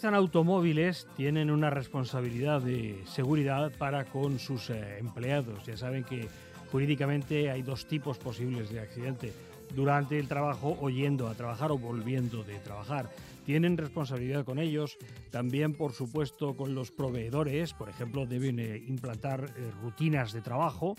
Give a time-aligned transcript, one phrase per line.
[0.00, 5.66] Utilizan automóviles tienen una responsabilidad de seguridad para con sus eh, empleados.
[5.66, 6.26] Ya saben que
[6.72, 9.34] jurídicamente hay dos tipos posibles de accidente.
[9.76, 13.10] Durante el trabajo o yendo a trabajar o volviendo de trabajar.
[13.44, 14.96] Tienen responsabilidad con ellos,
[15.30, 20.96] también por supuesto con los proveedores, por ejemplo, deben eh, implantar eh, rutinas de trabajo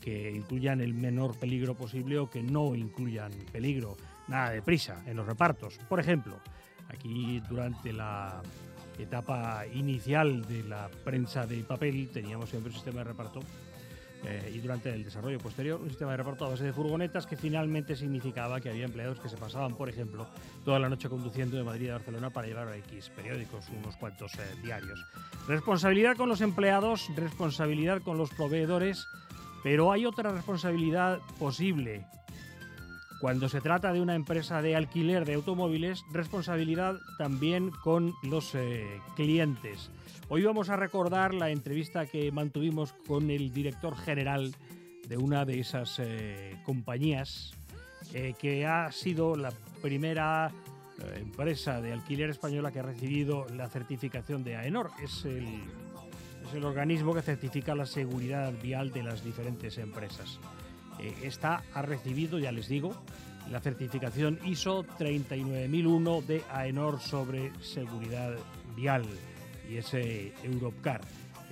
[0.00, 3.96] que incluyan el menor peligro posible o que no incluyan peligro.
[4.26, 5.78] Nada de prisa en los repartos.
[5.88, 6.40] Por ejemplo,
[6.88, 8.40] Aquí durante la
[8.98, 13.40] etapa inicial de la prensa de papel teníamos siempre un sistema de reparto
[14.24, 17.36] eh, y durante el desarrollo posterior un sistema de reparto a base de furgonetas que
[17.36, 20.26] finalmente significaba que había empleados que se pasaban, por ejemplo,
[20.64, 24.34] toda la noche conduciendo de Madrid a Barcelona para llevar a X periódicos, unos cuantos
[24.34, 25.04] eh, diarios.
[25.46, 29.06] Responsabilidad con los empleados, responsabilidad con los proveedores,
[29.62, 32.04] pero hay otra responsabilidad posible
[33.20, 39.00] cuando se trata de una empresa de alquiler de automóviles, responsabilidad también con los eh,
[39.16, 39.90] clientes.
[40.28, 44.54] Hoy vamos a recordar la entrevista que mantuvimos con el director general
[45.08, 47.54] de una de esas eh, compañías,
[48.12, 50.52] eh, que ha sido la primera
[51.14, 54.90] empresa de alquiler española que ha recibido la certificación de AENOR.
[55.02, 60.40] Es el, es el organismo que certifica la seguridad vial de las diferentes empresas.
[60.98, 62.94] Eh, esta ha recibido, ya les digo,
[63.50, 68.36] la certificación ISO 39001 de AENOR sobre seguridad
[68.76, 69.04] vial
[69.70, 71.00] y ese Europcar.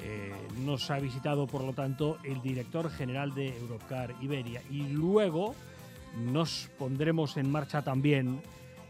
[0.02, 0.32] Eh,
[0.64, 5.54] nos ha visitado, por lo tanto, el director general de Europcar Iberia y luego
[6.16, 8.40] nos pondremos en marcha también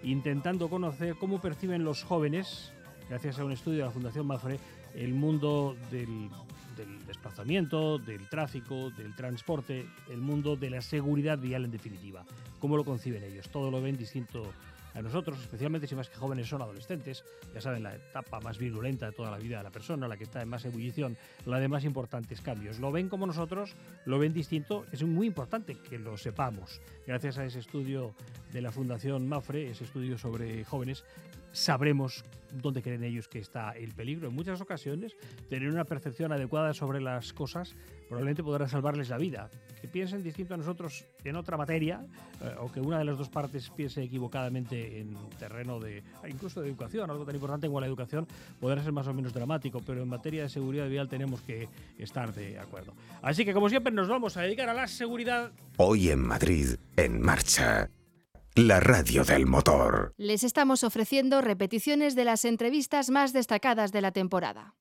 [0.02, 2.72] intentando conocer cómo perciben los jóvenes,
[3.08, 4.58] gracias a un estudio de la Fundación Mafre,
[4.94, 6.28] el mundo del
[6.76, 12.24] del desplazamiento, del tráfico, del transporte, el mundo de la seguridad vial en definitiva.
[12.58, 13.48] ¿Cómo lo conciben ellos?
[13.48, 14.52] Todo lo ven distinto
[14.96, 17.22] a nosotros, especialmente si más que jóvenes son adolescentes,
[17.54, 20.24] ya saben, la etapa más virulenta de toda la vida de la persona, la que
[20.24, 22.78] está en más ebullición, la de más importantes cambios.
[22.78, 23.74] Lo ven como nosotros,
[24.06, 26.80] lo ven distinto, es muy importante que lo sepamos.
[27.06, 28.14] Gracias a ese estudio
[28.52, 31.04] de la Fundación Mafre, ese estudio sobre jóvenes,
[31.56, 34.28] sabremos dónde creen ellos que está el peligro.
[34.28, 35.16] En muchas ocasiones,
[35.48, 37.74] tener una percepción adecuada sobre las cosas
[38.08, 39.50] probablemente podrá salvarles la vida.
[39.80, 42.06] Que piensen distinto a nosotros en otra materia,
[42.40, 46.68] eh, o que una de las dos partes piense equivocadamente en terreno de, incluso de
[46.68, 48.26] educación, algo tan importante como la educación,
[48.60, 51.68] podrá ser más o menos dramático, pero en materia de seguridad vial tenemos que
[51.98, 52.94] estar de acuerdo.
[53.22, 55.50] Así que, como siempre, nos vamos a dedicar a la seguridad.
[55.78, 57.90] Hoy en Madrid, en marcha
[58.56, 60.14] la radio del motor.
[60.16, 64.74] Les estamos ofreciendo repeticiones de las entrevistas más destacadas de la temporada.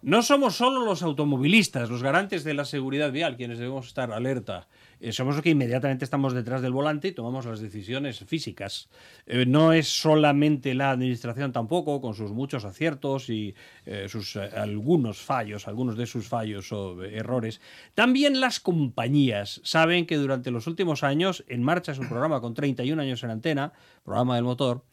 [0.00, 4.68] No somos solo los automovilistas, los garantes de la seguridad vial, quienes debemos estar alerta.
[5.04, 8.88] Eh, somos los que inmediatamente estamos detrás del volante y tomamos las decisiones físicas.
[9.26, 13.54] Eh, no es solamente la administración tampoco, con sus muchos aciertos y
[13.84, 17.60] eh, sus algunos fallos, algunos de sus fallos o errores.
[17.94, 22.54] También las compañías saben que durante los últimos años, en marcha es un programa con
[22.54, 24.84] 31 años en antena, programa del motor,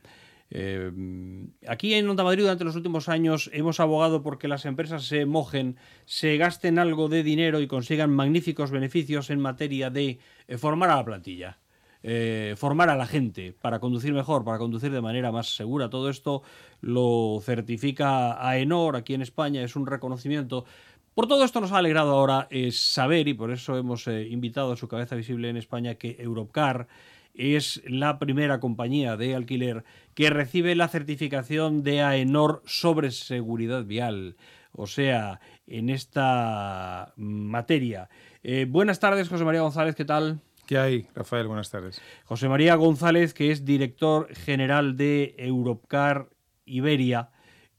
[0.53, 0.91] eh,
[1.65, 5.77] aquí en Onda Madrid durante los últimos años hemos abogado porque las empresas se mojen,
[6.05, 10.97] se gasten algo de dinero y consigan magníficos beneficios en materia de eh, formar a
[10.97, 11.57] la plantilla.
[12.03, 15.89] Eh, formar a la gente para conducir mejor, para conducir de manera más segura.
[15.89, 16.41] Todo esto
[16.81, 20.65] lo certifica AENOR aquí en España, es un reconocimiento.
[21.13, 24.87] Por todo esto nos ha alegrado ahora saber, y por eso hemos invitado a su
[24.87, 26.87] cabeza visible en España, que Europcar
[27.41, 29.83] es la primera compañía de alquiler
[30.13, 34.35] que recibe la certificación de AENOR sobre seguridad vial.
[34.73, 38.09] O sea, en esta materia.
[38.43, 40.39] Eh, buenas tardes, José María González, ¿qué tal?
[40.65, 41.47] ¿Qué hay, Rafael?
[41.47, 42.01] Buenas tardes.
[42.25, 46.29] José María González, que es director general de Europcar
[46.65, 47.31] Iberia.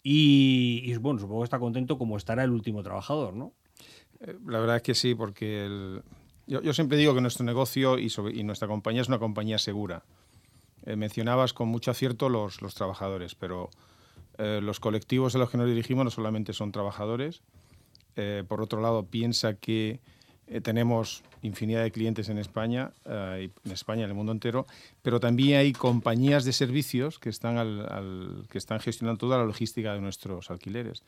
[0.02, 3.54] Y, bueno, supongo que está contento como estará el último trabajador, ¿no?
[4.20, 6.00] Eh, la verdad es que sí, porque
[6.46, 10.02] yo, siempre digo que nuestro negocio y, y, nuestra compañía es una compañía segura.
[10.84, 13.70] Eh, mencionabas con mucho acierto los, los trabajadores, pero
[14.38, 17.42] eh, los colectivos a los que nos dirigimos no solamente son trabajadores.
[18.16, 20.00] Eh, por otro lado, piensa que
[20.62, 24.66] tenemos infinidad de clientes en España, en España, en el mundo entero,
[25.00, 29.94] pero también hay compañías de servicios que están, al, que están gestionando toda la logística
[29.94, 31.04] de nuestros alquileres.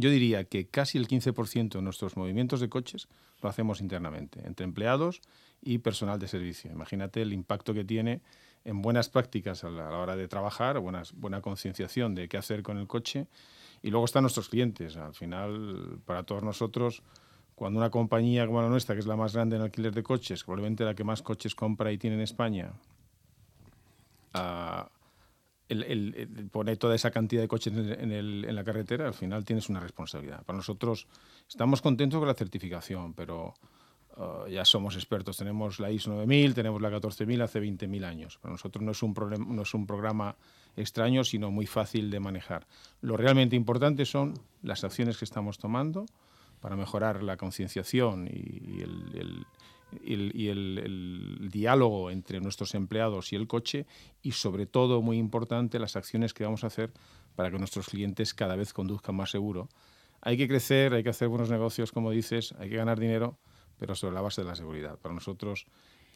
[0.00, 3.08] Yo diría que casi el 15% de nuestros movimientos de coches
[3.42, 5.20] lo hacemos internamente, entre empleados
[5.60, 6.70] y personal de servicio.
[6.70, 8.20] Imagínate el impacto que tiene
[8.64, 12.78] en buenas prácticas a la, hora de trabajar, buenas, buena concienciación de qué hacer con
[12.78, 13.26] el coche.
[13.82, 14.96] Y luego están nuestros clientes.
[14.96, 17.02] Al final, para todos nosotros,
[17.56, 20.44] cuando una compañía como la nuestra, que es la más grande en alquiler de coches,
[20.44, 22.72] probablemente la que más coches compra y tiene en España,
[24.34, 24.97] uh,
[25.68, 29.80] el, pone toda esa cantidad de coches en, en, la carretera, al final tienes una
[29.80, 30.44] responsabilidad.
[30.44, 31.06] Para nosotros
[31.48, 33.54] estamos contentos con la certificación, pero
[34.18, 35.36] Uh, ya somos expertos.
[35.36, 38.38] Tenemos la ISO 9000, tenemos la 14000 hace 20.000 años.
[38.38, 39.14] Para nosotros no es, un
[39.48, 40.34] no es un programa
[40.76, 42.66] extraño, sino muy fácil de manejar.
[43.00, 46.04] Lo realmente importante son las acciones que estamos tomando
[46.60, 49.46] para mejorar la concienciación y, el,
[50.02, 53.86] y el, diálogo entre nuestros empleados y el coche
[54.22, 56.92] y sobre todo, muy importante, las acciones que vamos a hacer
[57.34, 59.68] para que nuestros clientes cada vez conduzcan más seguro.
[60.20, 63.38] Hay que crecer, hay que hacer buenos negocios, como dices, hay que ganar dinero,
[63.78, 64.98] pero sobre la base de la seguridad.
[64.98, 65.66] Para nosotros,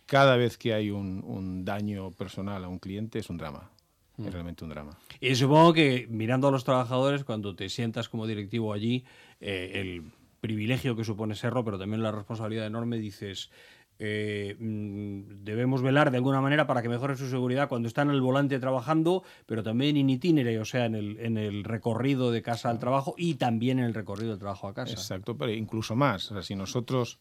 [0.06, 3.70] cada vez que hay un, daño personal a un cliente es un drama.
[4.18, 4.30] Es mm.
[4.30, 4.98] realmente un drama.
[5.20, 9.04] Y supongo que mirando a los trabajadores, cuando te sientas como directivo allí,
[9.40, 10.12] eh, el
[10.42, 13.50] privilegio que supone serlo, pero también la responsabilidad enorme, dices,
[13.98, 18.16] eh, mm, debemos velar de alguna manera para que mejore su seguridad cuando están en
[18.16, 22.42] el volante trabajando, pero también in itinere, o sea, en el, en el recorrido de
[22.42, 24.92] casa al trabajo y también en el recorrido del trabajo a casa.
[24.92, 26.30] Exacto, pero incluso más.
[26.30, 27.18] O sea, si nosotros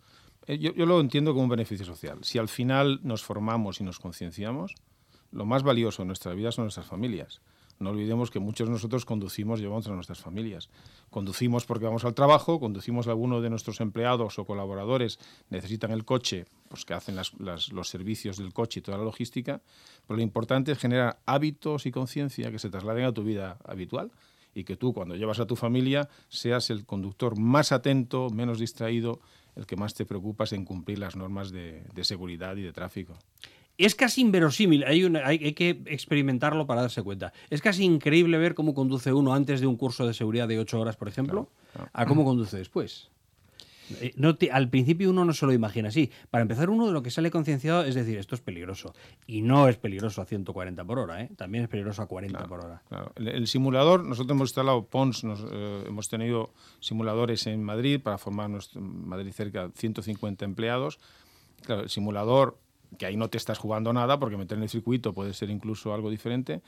[0.47, 2.19] eh, yo, lo entiendo como un beneficio social.
[2.23, 4.75] Si al final nos formamos y nos concienciamos,
[5.31, 7.41] lo más valioso en nuestra vida son nuestras familias.
[7.81, 10.69] No olvidemos que muchos de nosotros conducimos, llevamos a nuestras familias.
[11.09, 15.19] Conducimos porque vamos al trabajo, conducimos a alguno de nuestros empleados o colaboradores,
[15.49, 19.61] necesitan el coche, pues que hacen los servicios del coche y toda la logística.
[20.07, 24.11] Pero lo importante es generar hábitos y conciencia que se trasladen a tu vida habitual
[24.53, 29.19] y que tú, cuando llevas a tu familia, seas el conductor más atento, menos distraído
[29.55, 33.17] el que más te preocupa es en cumplir las normas de, seguridad y de tráfico.
[33.85, 37.33] Es casi inverosímil, hay, hay, que experimentarlo para darse cuenta.
[37.49, 40.79] Es casi increíble ver cómo conduce uno antes de un curso de seguridad de ocho
[40.79, 41.49] horas, por ejemplo,
[41.93, 43.09] a cómo conduce después.
[43.99, 46.11] Eh, al principio uno no se lo imagina así.
[46.29, 48.93] Para empezar, uno de lo que sale concienciado es decir, esto es peligroso.
[49.27, 51.29] Y no es peligroso a 140 por hora, ¿eh?
[51.35, 52.81] también es peligroso a 40 por hora.
[53.15, 58.81] El, simulador, nosotros hemos instalado PONS, eh, hemos tenido simuladores en Madrid para formar nuestro,
[58.81, 60.99] Madrid cerca de 150 empleados.
[61.63, 62.57] Claro, el simulador,
[62.97, 65.93] que ahí no te estás jugando nada, porque meter en el circuito puede ser incluso
[65.93, 66.61] algo diferente,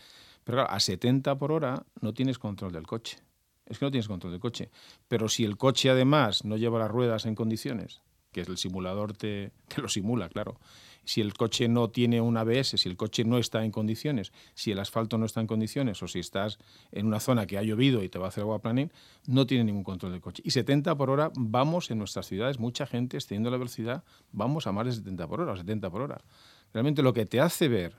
[0.44, 3.18] pero claro, a 70 por hora no tienes control del coche
[3.66, 4.70] es que no tienes control del coche.
[5.08, 9.52] Pero si el coche además no lleva las ruedas en condiciones, que el simulador te,
[9.78, 10.60] lo simula, claro.
[11.06, 14.72] Si el coche no tiene un ABS, si el coche no está en condiciones, si
[14.72, 16.60] el asfalto no está en condiciones o si estás
[16.92, 18.92] en una zona que ha llovido y te va a hacer agua planning,
[19.28, 20.42] no tiene ningún control del coche.
[20.46, 24.72] Y 70 por hora vamos en nuestras ciudades, mucha gente extendiendo la velocidad, vamos a
[24.72, 26.22] más de 70 por hora o 70 por hora.
[26.74, 27.96] Realmente lo que te hace ver,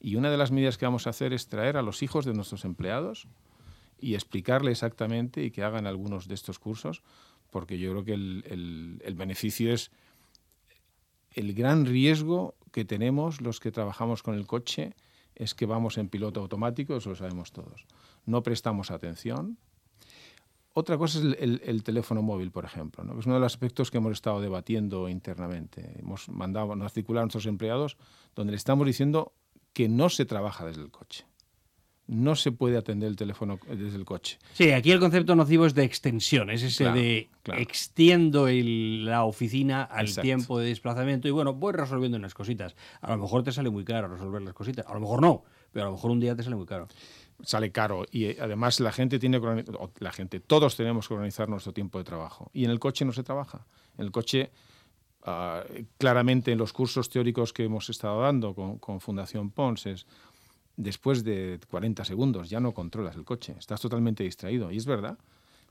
[0.00, 2.32] y una de las medidas que vamos a hacer es traer a los hijos de
[2.32, 3.28] nuestros empleados,
[3.98, 7.02] y explicarle exactamente y que hagan algunos de estos cursos,
[7.50, 9.90] porque yo creo que el, beneficio es
[11.36, 14.94] el gran riesgo que tenemos los que trabajamos con el coche
[15.34, 17.86] es que vamos en piloto automático, eso lo sabemos todos.
[18.24, 19.58] No prestamos atención.
[20.72, 23.90] Otra cosa es el, el, teléfono móvil, por ejemplo, que es uno de los aspectos
[23.90, 25.98] que hemos estado debatiendo internamente.
[25.98, 27.96] Hemos mandado a articular a nuestros empleados
[28.34, 29.32] donde le estamos diciendo
[29.72, 31.26] que no se trabaja desde el coche
[32.08, 34.38] no se puede atender el teléfono desde el coche.
[34.52, 40.14] Sí, aquí el concepto nocivo es de extensión, es ese de extiendo la oficina al
[40.14, 42.76] tiempo de desplazamiento y bueno, voy resolviendo unas cositas.
[43.00, 45.86] A lo mejor te sale muy caro resolver las cositas, a lo mejor no, pero
[45.86, 46.88] a lo mejor un día te sale muy caro.
[47.42, 49.64] Sale caro y eh, además la gente tiene que
[49.98, 53.12] la gente, todos tenemos que organizar nuestro tiempo de trabajo y en el coche no
[53.12, 53.66] se trabaja.
[53.98, 54.52] En el coche
[55.24, 55.62] ah,
[55.98, 60.06] claramente en los cursos teóricos que hemos estado dando con, con Fundación Pons es
[60.76, 64.70] después de 40 segundos ya no controlas el coche, estás totalmente distraído.
[64.70, 65.18] Y es verdad.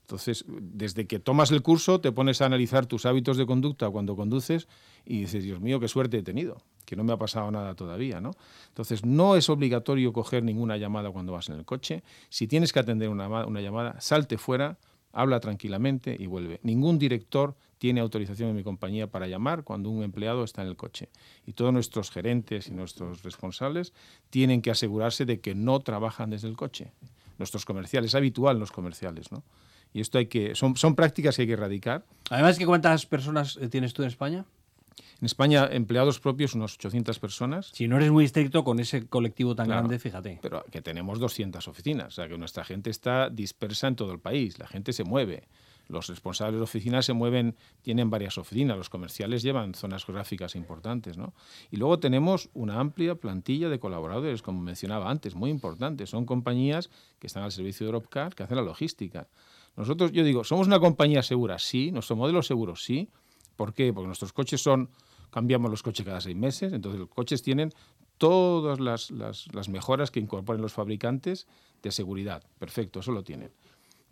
[0.02, 4.16] Entonces, desde que tomas el curso, te pones a analizar tus hábitos de conducta cuando
[4.16, 4.68] conduces
[5.04, 8.22] y dices, Dios mío, qué suerte he tenido, que no me ha pasado nada todavía,
[8.22, 8.32] ¿no?
[8.68, 12.04] Entonces, no es obligatorio coger ninguna llamada cuando vas en el coche.
[12.30, 14.78] Si tienes que atender una, una llamada, salte fuera,
[15.12, 16.60] habla tranquilamente y vuelve.
[16.62, 17.56] Ningún director
[17.86, 21.10] tiene autorización en mi compañía para llamar cuando un empleado está en el coche.
[21.46, 23.94] Y todos nuestros gerentes y nuestros responsables
[24.32, 26.94] tienen que asegurarse de que no trabajan desde el coche.
[27.38, 29.44] Nuestros comerciales, es habitual los comerciales, ¿no?
[29.94, 32.08] Y esto hay que, son, son prácticas que hay que erradicar.
[32.32, 34.46] Además, ¿cuántas personas eh, tienes tú en España?
[35.22, 37.70] En España, empleados propios, unos 800 personas.
[37.72, 40.40] Si no eres muy estricto con ese colectivo tan grande, fíjate.
[40.42, 44.20] Pero que tenemos 200 oficinas, o sea que nuestra gente está dispersa en todo el
[44.20, 45.44] país, la gente se mueve.
[45.88, 51.18] Los responsables de oficinas se mueven, tienen varias oficinas, los comerciales llevan zonas geográficas importantes.
[51.18, 51.34] ¿no?
[51.72, 56.10] Y luego tenemos una amplia plantilla de colaboradores, como mencionaba antes, muy importantes.
[56.10, 56.90] Son compañías
[57.20, 59.28] que están al servicio de Europcar, que hacen la logística.
[59.76, 61.60] Nosotros, yo digo, ¿somos una compañía segura?
[61.60, 61.92] Sí.
[61.92, 62.76] ¿Nuestro modelo seguro?
[62.76, 63.10] Sí.
[63.56, 63.94] ¿Por qué?
[63.94, 64.90] Porque nuestros coches son,
[65.30, 67.72] cambiamos los coches cada seis meses, entonces los coches tienen
[68.18, 71.48] todas las, las, mejoras que incorporen los fabricantes
[71.82, 72.44] de seguridad.
[72.58, 73.52] Perfecto, eso lo tienen.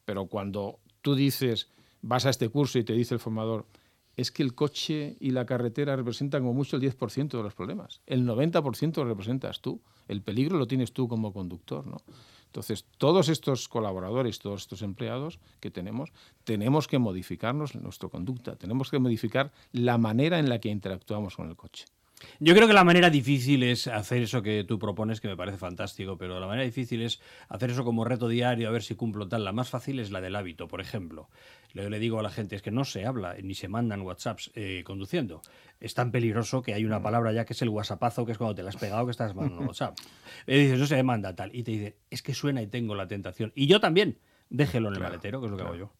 [0.06, 1.70] Pero cuando tú dices,
[2.02, 3.68] vas a este curso y te dice el formador,
[4.16, 8.02] es que el coche y la carretera representan como mucho el 10% de los problemas.
[8.08, 9.82] El 90% lo representas tú.
[10.08, 11.98] El peligro lo tienes tú como conductor, ¿no?
[12.46, 16.12] Entonces, todos estos colaboradores, todos estos empleados que tenemos,
[16.44, 21.50] tenemos que modificarnos nuestra conducta, tenemos que modificar la manera en la que interactuamos con
[21.50, 21.86] el coche.
[22.40, 25.58] Yo creo que la manera difícil es hacer eso que tú propones, que me parece
[25.58, 29.28] fantástico, pero la manera difícil es hacer eso como reto diario, a ver si cumplo
[29.28, 29.44] tal.
[29.44, 31.30] La más fácil es la del hábito, por ejemplo.
[31.74, 34.52] Yo le digo a la gente, es que no se habla ni se mandan WhatsApps
[34.56, 35.42] eh, conduciendo.
[35.80, 38.56] Es tan peligroso que hay una palabra ya que es el WhatsAppazo, que es cuando
[38.56, 39.98] te la has pegado que estás mandando WhatsApp.
[40.46, 41.54] Y dices, no se manda tal.
[41.56, 43.52] Y te dice, es que suena y tengo la tentación.
[43.56, 44.20] Y yo también.
[44.50, 45.92] Déjelo en el maletero, que es lo que hago yo.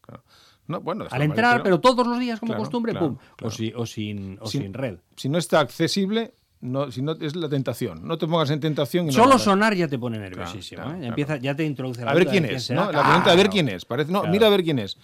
[0.68, 3.18] Bueno, Al entrar, pero todos los días como costumbre, pum.
[3.42, 3.52] O, o,
[3.86, 4.98] sin, o sin, red.
[5.16, 8.08] Si no está accesible, no, si no, es la tentación.
[8.08, 9.12] No te pongas en tentación.
[9.12, 10.84] Solo sonar ya te pone nerviosísimo.
[10.94, 11.08] ¿eh?
[11.08, 12.72] Empieza, ya te introduce la A ver quién es.
[12.72, 12.92] ¿no?
[12.92, 13.84] La pregunta, a ver quién es.
[13.84, 14.98] Parece, no, mira a ver quién es.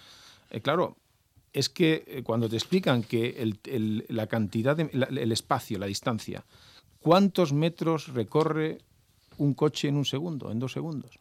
[0.50, 0.96] Eh, claro,
[1.52, 6.44] es que eh, cuando te explican que el, la cantidad, de, el espacio, la distancia,
[7.00, 8.78] ¿cuántos metros recorre
[9.36, 11.18] un coche en un segundo, en dos segundos?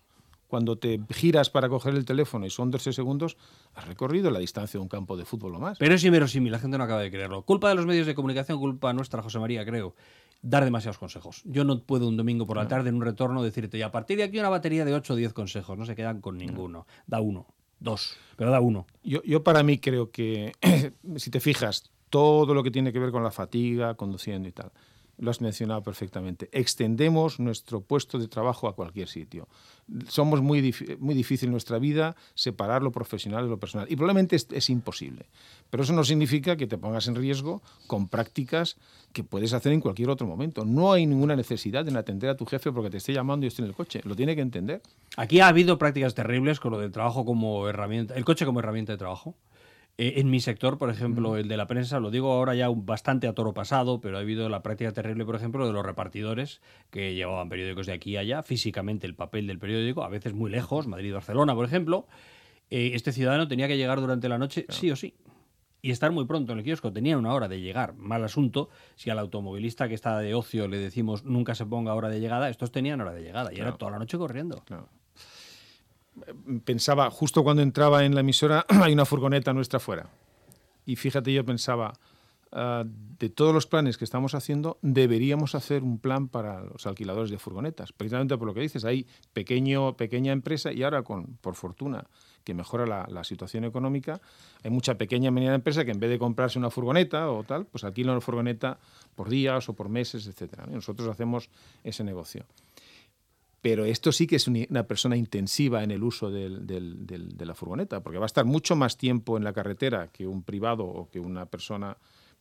[0.50, 3.38] Cuando te giras para coger el teléfono y son 12 segundos,
[3.75, 5.77] has recorrido la distancia de un campo de fútbol o más.
[5.77, 7.44] Pero es inverosímil, la gente no acaba de creerlo.
[7.44, 9.96] Culpa de los medios de comunicación, culpa nuestra, José María, creo
[10.41, 11.41] dar demasiados consejos.
[11.46, 14.18] Yo no puedo un domingo por la tarde en un retorno decirte, y a partir
[14.18, 16.88] de aquí una batería de 8 o 10 consejos, no se quedan con ninguno.
[17.08, 17.46] Da uno,
[17.79, 18.88] dos, pero da uno.
[19.03, 20.53] Yo, yo para mí creo que,
[21.18, 24.72] si te fijas, todo lo que tiene que ver con la fatiga, conduciendo y tal,
[25.19, 26.49] lo has mencionado perfectamente.
[26.51, 29.47] Extendemos nuestro puesto de trabajo a cualquier sitio.
[30.07, 33.88] Somos muy, muy difícil en nuestra vida separar lo profesional de lo personal.
[33.89, 35.25] Y probablemente es, imposible.
[35.69, 38.77] Pero eso no significa que te pongas en riesgo con prácticas
[39.13, 40.63] que puedes hacer en cualquier otro momento.
[40.63, 43.61] No hay ninguna necesidad en atender a tu jefe porque te esté llamando y esté
[43.61, 44.01] en el coche.
[44.05, 44.81] Lo tiene que entender.
[45.17, 48.93] Aquí ha habido prácticas terribles con lo del trabajo como herramienta, el coche como herramienta
[48.93, 49.35] de trabajo.
[50.01, 53.27] Eh, en mi sector, por ejemplo, el de la prensa, lo digo ahora ya bastante
[53.27, 57.15] a toro pasado, pero ha habido la práctica terrible, por ejemplo, de los repartidores que
[57.15, 60.88] llevaban periódicos de aquí a allá, físicamente el papel del periódico, a veces muy lejos,
[60.88, 62.08] Madrid-Barcelona, por ejemplo.
[62.70, 65.15] Eh, este ciudadano tenía que llegar durante la noche, sí o sí,
[65.82, 66.94] y estar muy pronto en el kiosco.
[66.94, 67.94] Tenía una hora de llegar.
[67.96, 72.08] Mal asunto si al automovilista que está de ocio le decimos nunca se ponga hora
[72.08, 72.50] de llegada.
[72.50, 74.63] Estos tenían hora de llegada y era toda la noche corriendo
[76.65, 80.09] pensaba, justo cuando entraba en la emisora, hay una furgoneta nuestra fuera.
[80.85, 81.93] Y fíjate, yo pensaba,
[82.51, 87.29] ah, de todos los planes que estamos haciendo, deberíamos hacer un plan para los alquiladores
[87.29, 87.91] de furgonetas.
[87.91, 92.05] Precisamente por lo que dices, hay pequeño, pequeña empresa y ahora, con, por fortuna,
[92.43, 94.21] que mejora la, situación económica,
[94.63, 97.83] hay mucha pequeña mediana empresa que en vez de comprarse una furgoneta o tal, pues
[97.83, 98.79] alquila una furgoneta
[99.15, 100.65] por días o por meses, etc.
[100.67, 101.49] nosotros hacemos
[101.83, 102.45] ese negocio.
[103.62, 108.18] Pero esto sí que es una persona intensiva en el uso de la furgoneta, porque
[108.18, 111.46] va a estar mucho más tiempo en la carretera que un privado o que una
[111.46, 111.98] persona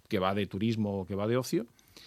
[0.09, 1.67] que va de turismo o que va de ocio.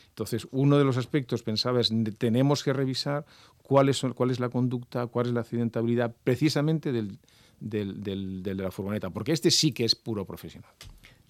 [0.10, 3.26] Entonces, uno de los aspectos, pensaba, es tenemos que revisar
[3.64, 7.20] cuál es, cuál es la conducta, cuál es la accidentabilidad precisamente del,
[7.60, 10.72] de la furgoneta, porque este sí que es puro profesional.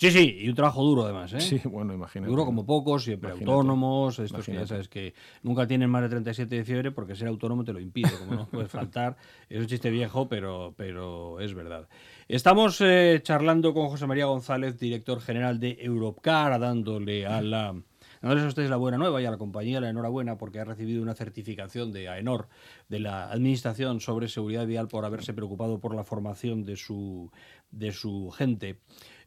[0.01, 1.41] Sí, sí, y un trabajo duro además, ¿eh?
[1.41, 2.31] Sí, bueno, imagínate.
[2.31, 6.55] Duro como pocos, siempre autónomos, estos que ya sabes que nunca tienen más de 37
[6.55, 9.15] de fiebre porque ser autónomo te lo impide, como no puedes faltar.
[9.47, 11.87] Es un chiste viejo, pero, pero es verdad.
[12.27, 17.75] Estamos eh, charlando con José María González, director general de Europcar, dándole a la...
[18.21, 21.01] Dándoles a ustedes la buena nueva y a la compañía la enhorabuena porque ha recibido
[21.01, 22.49] una certificación de AENOR,
[22.87, 27.31] de la Administración sobre Seguridad Vial, por haberse preocupado por la formación de su,
[27.71, 28.77] de su gente.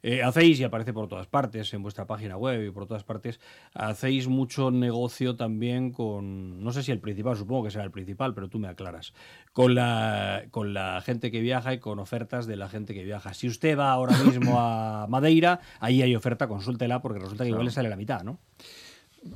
[0.07, 3.39] Eh, hacéis, y aparece por todas partes, en vuestra página web y por todas partes,
[3.73, 8.35] hacéis mucho negocio también con, no sé si el principal, supongo que será el principal,
[8.35, 9.15] pero tú me aclaras,
[9.51, 13.33] con la, con la gente que viaja y con ofertas de la gente que viaja.
[13.33, 17.65] Si usted va ahora mismo a Madeira, ahí hay oferta, consúltela, porque resulta que igual
[17.65, 18.37] le sale la mitad, ¿no?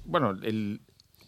[0.06, 0.82] Bueno, el,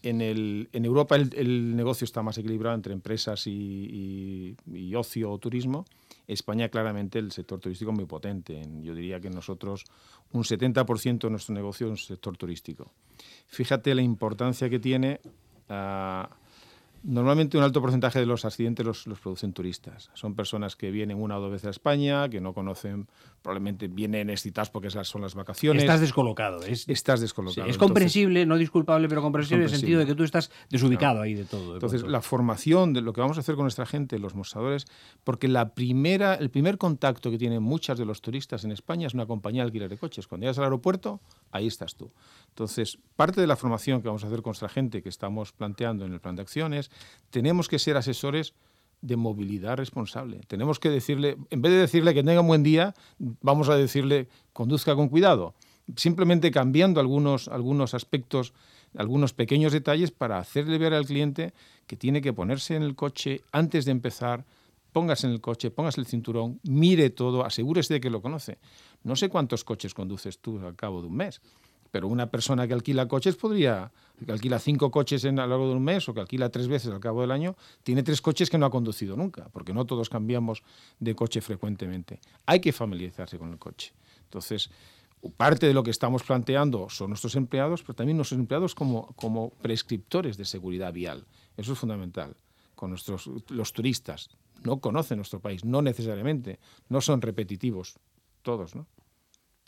[0.03, 4.55] en, el, en Europa el, negocio está más equilibrado entre empresas y,
[4.95, 5.85] ocio o turismo.
[6.27, 8.61] España claramente el sector turístico es muy potente.
[8.81, 9.85] Yo diría que nosotros
[10.31, 12.91] un 70% de nuestro negocio es un sector turístico.
[13.47, 15.19] Fíjate la importancia que tiene
[15.69, 16.25] uh,
[17.03, 20.11] Normalmente un alto porcentaje de los accidentes los, producen turistas.
[20.13, 23.07] Son personas que vienen una o dos veces a España, que no conocen,
[23.41, 25.83] probablemente vienen excitados porque esas son las vacaciones.
[25.83, 26.59] Estás descolocado.
[26.63, 27.67] estás descolocado.
[27.67, 31.33] es comprensible, no disculpable, pero comprensible, en el sentido de que tú estás desubicado ahí
[31.33, 31.73] de todo.
[31.73, 34.85] Entonces, la formación de lo que vamos a hacer con nuestra gente, los mostradores,
[35.23, 39.13] porque la primera, el primer contacto que tienen muchas de los turistas en España es
[39.13, 40.27] una compañía de alquiler de coches.
[40.27, 41.19] Cuando llegas al aeropuerto,
[41.51, 42.11] ahí estás tú.
[42.49, 46.05] Entonces, parte de la formación que vamos a hacer con nuestra gente, que estamos planteando
[46.05, 46.91] en el plan de acciones,
[47.29, 48.53] tenemos que ser asesores
[49.01, 50.41] de movilidad responsable.
[50.47, 54.27] Tenemos que decirle, en vez de decirle que tenga un buen día, vamos a decirle
[54.53, 55.55] conduzca con cuidado.
[55.95, 58.53] Simplemente cambiando algunos, algunos aspectos,
[58.95, 61.53] algunos pequeños detalles para hacerle ver al cliente
[61.87, 64.45] que tiene que ponerse en el coche antes de empezar,
[64.91, 68.59] póngase en el coche, póngase el cinturón, mire todo, asegúrese de que lo conoce.
[69.03, 71.41] No sé cuántos coches conduces tú al cabo de un mes,
[71.91, 73.91] pero una persona que alquila coches podría,
[74.25, 76.67] que alquila cinco coches en, a lo largo de un mes o que alquila tres
[76.67, 79.85] veces al cabo del año, tiene tres coches que no ha conducido nunca, porque no
[79.85, 80.63] todos cambiamos
[80.99, 82.19] de coche frecuentemente.
[82.45, 83.93] Hay que familiarizarse con el coche.
[84.23, 84.71] Entonces,
[85.35, 89.49] parte de lo que estamos planteando son nuestros empleados, pero también nuestros empleados como, como
[89.61, 91.25] prescriptores de seguridad vial.
[91.57, 92.35] Eso es fundamental.
[92.75, 94.29] Con nuestros, los turistas
[94.63, 97.99] no conocen nuestro país, no necesariamente, no son repetitivos,
[98.41, 98.87] todos, ¿no?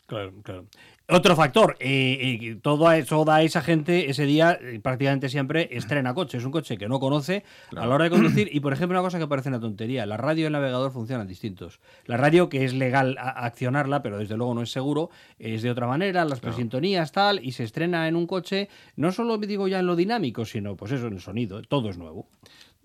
[0.06, 0.66] Claro, claro.
[1.08, 6.36] Otro factor, eh, todo eso da esa gente ese día eh, prácticamente siempre estrena coche.
[6.36, 7.42] Es un coche que no conoce
[7.74, 8.48] a la hora de conducir.
[8.52, 11.26] Y por ejemplo, una cosa que parece una tontería: la radio y el navegador funcionan
[11.26, 11.80] distintos.
[12.04, 15.86] La radio, que es legal accionarla, pero desde luego no es seguro, es de otra
[15.86, 19.86] manera, las presintonías, tal, y se estrena en un coche, no solo digo ya en
[19.86, 22.28] lo dinámico, sino pues eso, en el sonido, todo es nuevo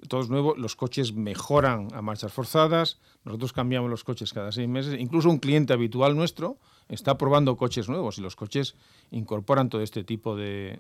[0.08, 4.68] todo es nuevo, los coches mejoran a marchas forzadas, nosotros cambiamos los coches cada seis
[4.68, 6.58] meses, incluso un cliente habitual nuestro
[6.90, 8.76] está probando coches nuevos y los coches
[9.12, 10.78] incorporan todo este tipo de,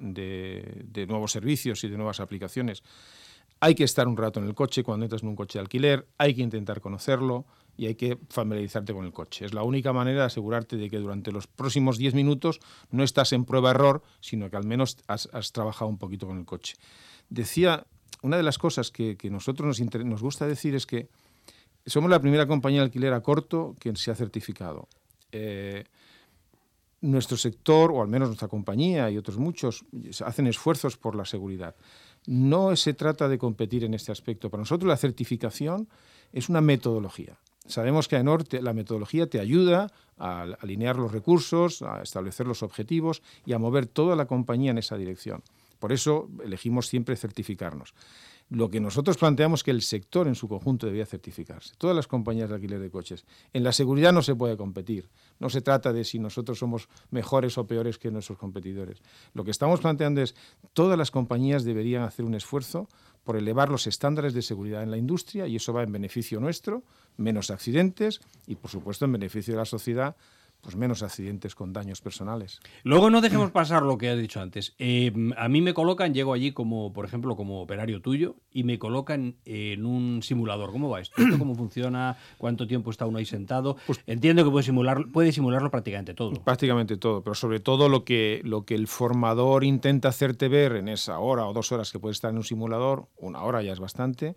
[1.08, 2.84] nuevos servicios y de nuevas aplicaciones.
[3.62, 6.08] Hay que estar un rato en el coche cuando entras en un coche de alquiler,
[6.17, 7.45] hay que intentar conocerlo
[7.78, 9.45] y hay que familiarizarte con el coche.
[9.45, 13.32] Es la única manera de asegurarte de que durante los próximos 10 minutos no estás
[13.32, 16.76] en prueba-error, sino que al menos has, trabajado un poquito con el coche.
[17.30, 17.86] Decía
[18.22, 21.08] una de las cosas que, que nosotros nos, nos, gusta decir es que
[21.86, 24.88] somos la primera compañía de alquiler a corto que se ha certificado.
[25.32, 25.86] Eh,
[27.01, 29.85] nuestro sector, o al menos nuestra compañía y otros muchos,
[30.25, 31.75] hacen esfuerzos por la seguridad.
[32.25, 34.49] No se trata de competir en este aspecto.
[34.49, 35.88] Para nosotros la certificación
[36.33, 37.38] es una metodología.
[37.65, 42.63] Sabemos que a Norte la metodología te ayuda a alinear los recursos, a establecer los
[42.63, 45.43] objetivos y a mover toda la compañía en esa dirección.
[45.79, 47.93] Por eso elegimos siempre certificarnos.
[48.49, 51.75] Lo que nosotros planteamos es que el sector en su conjunto debía certificarse.
[51.77, 53.25] Todas las compañías de alquiler de coches.
[53.53, 55.07] En la seguridad no se puede competir.
[55.38, 59.03] No se trata de si nosotros somos mejores o peores que nuestros competidores.
[59.33, 60.35] Lo que estamos planteando es
[60.73, 62.89] todas las compañías deberían hacer un esfuerzo
[63.23, 66.83] por elevar los estándares de seguridad en la industria y eso va en beneficio nuestro,
[67.17, 70.15] menos accidentes y por supuesto en beneficio de la sociedad
[70.62, 72.60] pues menos accidentes con daños personales.
[72.84, 74.76] Luego no dejemos pasar lo que has dicho antes.
[74.78, 78.78] Eh, a mí me colocan, llego allí como, por ejemplo, como operario tuyo y me
[78.78, 80.72] colocan en un simulador.
[80.72, 81.15] ¿Cómo va esto?
[81.38, 82.17] ¿Cómo funciona?
[82.38, 83.78] ¿Cuánto tiempo está uno ahí sentado?
[83.88, 86.34] Pues Entiendo que puede, simular, puede simularlo prácticamente todo.
[86.43, 90.89] Prácticamente todo, pero sobre todo lo que, lo que el formador intenta hacerte ver en
[90.89, 93.80] esa hora o dos horas que puede estar en un simulador, una hora ya es
[93.80, 94.36] bastante,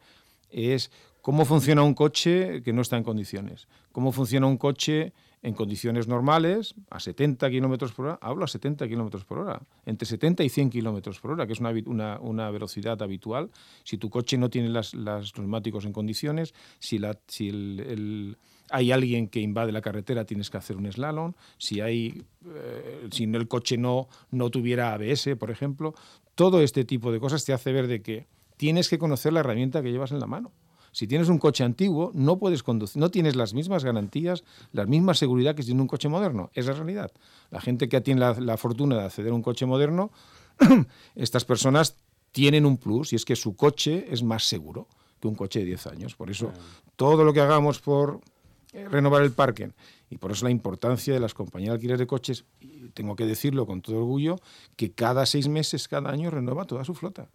[0.50, 5.54] es cómo funciona un coche que no está en condiciones, cómo funciona un coche en
[5.54, 10.44] condiciones normales, a 70 kilómetros por hora, hablo a 70 kilómetros por hora, entre 70
[10.44, 13.50] y 100 kilómetros por hora, que es una, una, velocidad habitual.
[13.82, 18.36] Si tu coche no tiene las, los neumáticos en condiciones, si, la, si el,
[18.70, 21.32] hay alguien que invade la carretera, tienes que hacer un slalom.
[21.58, 25.94] Si, hay, eh, si el coche no, no tuviera ABS, por ejemplo,
[26.36, 28.26] todo este tipo de cosas te hace ver de que
[28.56, 30.52] tienes que conocer la herramienta que llevas en la mano.
[30.92, 35.14] Si tienes un coche antiguo, no puedes conducir, no tienes las mismas garantías, la misma
[35.14, 36.50] seguridad que si tienes un coche moderno.
[36.54, 37.10] Es la realidad.
[37.50, 40.10] La gente que tiene la, fortuna de acceder a un coche moderno,
[41.16, 41.96] estas personas
[42.30, 44.86] tienen un plus y es que su coche es más seguro
[45.18, 46.14] que un coche de 10 años.
[46.14, 46.52] Por eso,
[46.96, 48.20] todo lo que hagamos por
[48.74, 49.70] eh, renovar el parque.
[50.10, 53.24] Y por eso la importancia de las compañías de alquiler de coches, y tengo que
[53.24, 54.36] decirlo con todo orgullo,
[54.76, 57.28] que cada seis meses, cada año renueva toda su flota.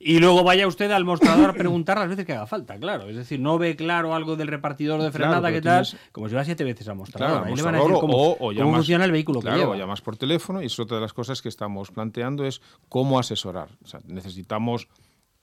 [0.00, 3.08] Y luego vaya usted al mostrador a preguntar las veces que haga falta, claro.
[3.08, 5.84] Es decir, no ve claro algo del repartidor de frenada, Claro, ¿qué pero tal?
[5.86, 7.28] tienes- Como si va siete veces al mostrador.
[7.38, 9.56] Claro, Ahí le van a decir cómo, o- o cómo llamas- funciona el vehículo claro,
[9.58, 12.60] que o llamas por teléfono y es otra de las cosas que estamos planteando es
[12.88, 13.68] cómo asesorar.
[13.84, 14.86] O sea, necesitamos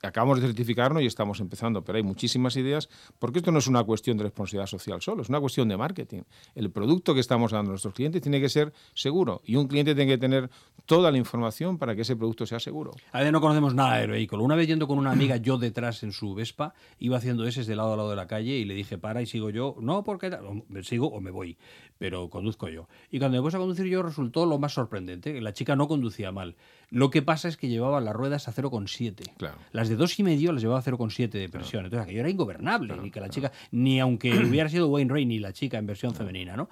[0.01, 3.83] acabamos de certificarnos y estamos empezando, pero hay muchísimas ideas, porque esto no es una
[3.83, 6.21] cuestión de responsabilidad social solo, es una cuestión de marketing.
[6.53, 9.95] El producto que estamos dando a nuestros clientes tiene que ser seguro y un cliente
[9.95, 10.49] tiene que tener
[10.85, 12.91] toda la información para que ese producto sea seguro.
[13.11, 14.43] A veces no conocemos nada del vehículo.
[14.43, 17.75] Una vez yendo con una amiga, yo detrás en su Vespa, iba haciendo ese de
[17.75, 19.75] lado a lado de la calle y le dije, para y sigo yo.
[19.79, 20.35] No, porque
[20.67, 21.57] me sigo o me voy,
[21.97, 22.87] pero conduzco yo.
[23.09, 26.31] Y cuando me puse a conducir yo resultó lo más sorprendente, la chica no conducía
[26.31, 26.55] mal.
[26.89, 29.35] Lo que pasa es que llevaba las ruedas a 0,7.
[29.37, 29.57] Claro.
[29.71, 31.85] Las de dos y medio las llevaba a 0,7 de presión.
[31.85, 32.95] Entonces aquello era ingobernable.
[32.97, 36.13] ni que la chica, ni aunque hubiera sido Wayne Ray ni la chica en versión
[36.13, 36.69] femenina, ¿no?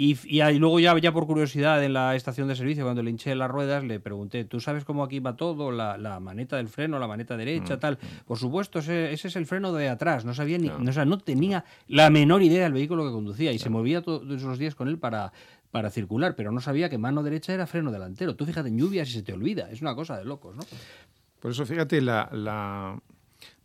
[0.00, 3.34] Y, y luego ya, ya por curiosidad en la estación de servicio, cuando le hinché
[3.34, 5.72] las ruedas, le pregunté, ¿tú sabes cómo aquí va todo?
[5.72, 7.98] La, la maneta del freno, la maneta derecha, tal.
[8.24, 10.24] Por supuesto, ese, ese es el freno de atrás.
[10.24, 13.50] No sabía ni, no, o sea, no tenía la menor idea del vehículo que conducía
[13.50, 15.32] y se movía todos los días con él para,
[15.72, 18.36] para circular, pero no sabía que mano derecha era freno delantero.
[18.36, 19.68] Tú fíjate en lluvias y se te olvida.
[19.68, 20.62] Es una cosa de locos, ¿no?
[21.40, 23.00] Por eso, fíjate, la, la-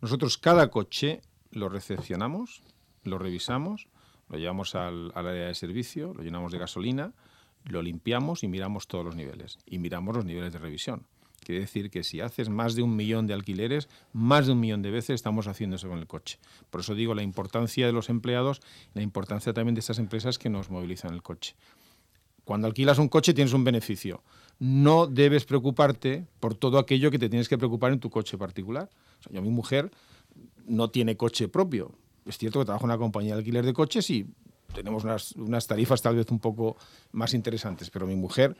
[0.00, 2.62] nosotros cada coche lo recepcionamos,
[3.02, 3.88] lo revisamos,
[4.28, 7.12] lo llevamos al, área de servicio, lo llenamos de gasolina,
[7.64, 9.58] lo limpiamos y miramos todos los niveles.
[9.66, 11.06] Y miramos los niveles de revisión.
[11.40, 14.80] Quiere decir que si haces más de un millón de alquileres, más de un millón
[14.80, 16.38] de veces estamos haciendo eso con el coche.
[16.70, 18.60] Por eso digo la importancia de los empleados,
[18.94, 21.54] la importancia también de estas empresas que nos movilizan el coche.
[22.44, 24.22] Cuando alquilas un coche tienes un beneficio.
[24.58, 28.88] No debes preocuparte por todo aquello que te tienes que preocupar en tu coche particular.
[29.20, 29.90] O sea, yo, mi mujer
[30.66, 31.92] no tiene coche propio.
[32.26, 34.26] Es cierto que trabajo en una compañía de alquiler de coches y
[34.74, 36.76] tenemos unas, unas tarifas tal vez un poco
[37.12, 38.56] más interesantes, pero mi mujer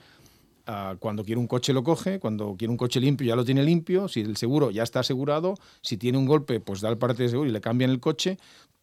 [0.67, 3.63] ah, cuando quiere un coche lo coge, cuando quiere un coche limpio ya lo tiene
[3.63, 7.25] limpio, si el seguro ya está asegurado, si tiene un golpe pues da el parte
[7.25, 8.39] de seguro y le cambian el coche,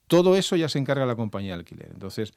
[0.07, 1.89] todo eso ya se encarga la compañía de alquiler.
[1.93, 2.33] Entonces,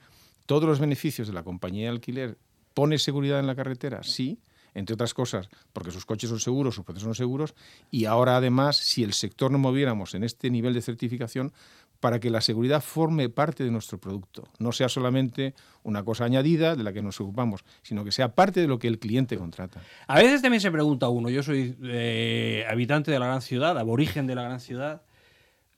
[0.47, 2.39] todos los beneficios de la compañía de alquiler,
[2.73, 4.03] ¿pone seguridad en la carretera?
[4.03, 4.39] Sí,
[4.75, 7.55] entre otras cosas, porque sus coches son seguros, sus procesos son seguros,
[7.91, 11.53] y ahora además, si el sector no moviéramos en este nivel de certificación,
[12.01, 16.77] para que la seguridad forme parte de nuestro producto, no sea solamente una cosa añadida
[16.77, 19.81] de la que nos ocupamos, sino que sea parte de lo que el cliente contrata.
[20.07, 24.27] A veces también se pregunta uno, yo soy eh, habitante de la gran ciudad, aborigen
[24.27, 25.01] de la gran ciudad,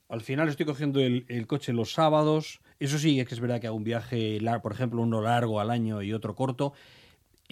[0.09, 3.67] al final estoy cogiendo el, coche los sábados, eso sí, es que es verdad que
[3.67, 6.73] hago un viaje, por ejemplo, uno largo al año y otro corto,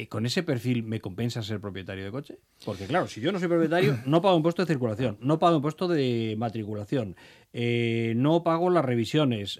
[0.09, 2.37] ¿Con ese perfil me compensa ser propietario de coche?
[2.65, 5.87] Porque claro, si yo no soy propietario, no pago impuesto de circulación, no pago impuesto
[5.87, 7.15] de matriculación,
[7.53, 9.57] eh, no pago las revisiones,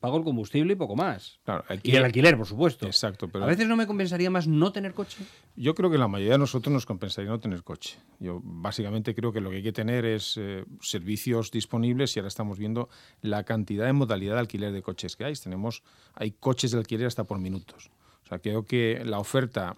[0.00, 1.38] pago el combustible y poco más.
[1.44, 2.86] Claro, y el alquiler, por supuesto.
[2.86, 5.18] Exacto, pero- A veces no me compensaría más no tener coche.
[5.54, 7.96] Yo creo que la mayoría de nosotros nos compensaría no tener coche.
[8.18, 12.28] Yo básicamente creo que lo que hay que tener es eh, servicios disponibles y ahora
[12.28, 12.88] estamos viendo
[13.20, 15.34] la cantidad de modalidad de alquiler de coches que hay.
[15.34, 17.90] Tenemos, hay coches de alquiler hasta por minutos.
[18.26, 19.76] O sea, creo que la oferta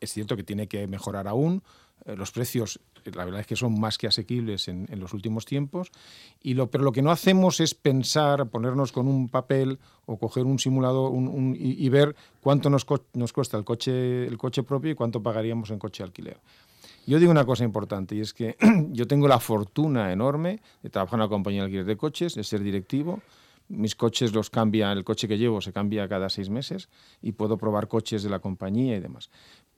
[0.00, 1.62] es cierto que tiene que mejorar aún.
[2.06, 5.12] Eh, los precios, eh, la verdad es que son más que asequibles en, en los
[5.12, 5.90] últimos tiempos.
[6.40, 10.44] Y lo, pero lo que no hacemos es pensar, ponernos con un papel o coger
[10.44, 14.38] un simulador un- un- y, y ver cuánto nos, co- nos cuesta el coche, el
[14.38, 16.38] coche propio y cuánto pagaríamos en coche de alquiler.
[17.06, 18.56] Yo digo una cosa importante y es que
[18.92, 22.44] yo tengo la fortuna enorme de trabajar en una compañía de alquiler de coches, de
[22.44, 23.20] ser directivo.
[23.68, 26.88] Mis coches los cambia, el coche que llevo se cambia cada seis meses
[27.20, 29.30] y puedo probar coches de la compañía y demás.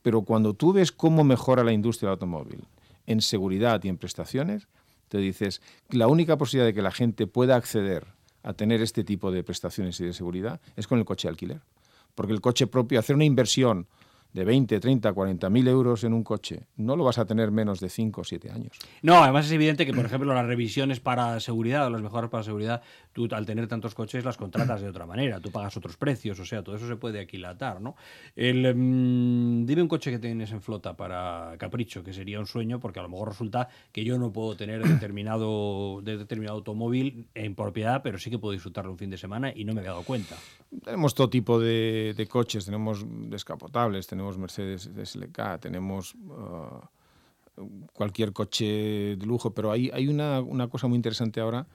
[0.02, 2.64] Pero cuando tú ves cómo mejora la industria del automóvil
[3.06, 4.68] en seguridad y en prestaciones,
[5.08, 8.06] te dices, la única posibilidad de que la gente pueda acceder
[8.42, 11.60] a tener este tipo de prestaciones y de seguridad es con el coche de alquiler.
[12.14, 13.86] Porque el coche propio, hacer una inversión
[14.32, 17.80] de 20, 30, 40 mil euros en un coche, no lo vas a tener menos
[17.80, 18.78] de 5 o 7 años.
[19.02, 22.44] No, además es evidente que, por ejemplo, las revisiones para seguridad o las mejoras para
[22.44, 26.38] seguridad, tú al tener tantos coches las contratas de otra manera, tú pagas otros precios,
[26.38, 27.96] o sea, todo eso se puede aquilatar, ¿no?
[28.36, 32.80] El, mm, dime un coche que tienes en flota para capricho, que sería un sueño,
[32.80, 37.54] porque a lo mejor resulta que yo no puedo tener determinado, de determinado automóvil en
[37.54, 40.04] propiedad, pero sí que puedo disfrutarlo un fin de semana y no me había dado
[40.04, 40.36] cuenta.
[40.84, 46.80] Tenemos todo tipo de, de coches, tenemos descapotables, tenemos Mercedes SLK, tenemos uh,
[47.92, 51.66] cualquier coche de lujo, pero hay, hay una, una cosa muy interesante ahora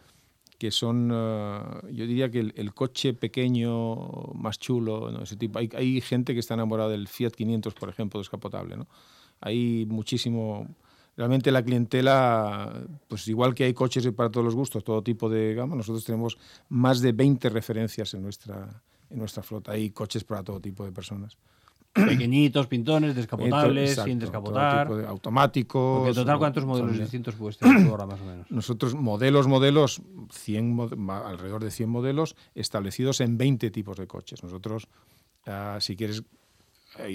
[0.58, 3.96] que son, uh, yo diría que el, el coche pequeño,
[4.34, 5.24] más chulo, ¿no?
[5.24, 5.60] ese tipo.
[5.60, 8.78] Hay, hay gente que está enamorada del Fiat 500, por ejemplo, descapotable.
[8.78, 8.88] ¿no?
[9.42, 10.68] Hay muchísimo
[11.18, 12.74] realmente la clientela,
[13.08, 16.38] pues igual que hay coches para todos los gustos, todo tipo de gama, nosotros tenemos
[16.70, 19.72] más de 20 referencias en nuestra, en nuestra flota.
[19.72, 21.38] Hay coches para todo tipo de personas.
[22.08, 24.94] Pequeñitos, pintones, descapotables, Exacto, sin descapotar.
[24.94, 25.98] de automáticos.
[26.00, 27.06] Porque en total, ¿cuántos modelos también.
[27.06, 28.46] distintos puedes tener ahora más o menos?
[28.52, 34.08] Nosotros, modelos, modelos, 100, mod- ma- alrededor de 100 modelos establecidos en 20 tipos de
[34.08, 34.44] coches.
[34.44, 34.88] Nosotros,
[35.46, 36.24] ah, si quieres,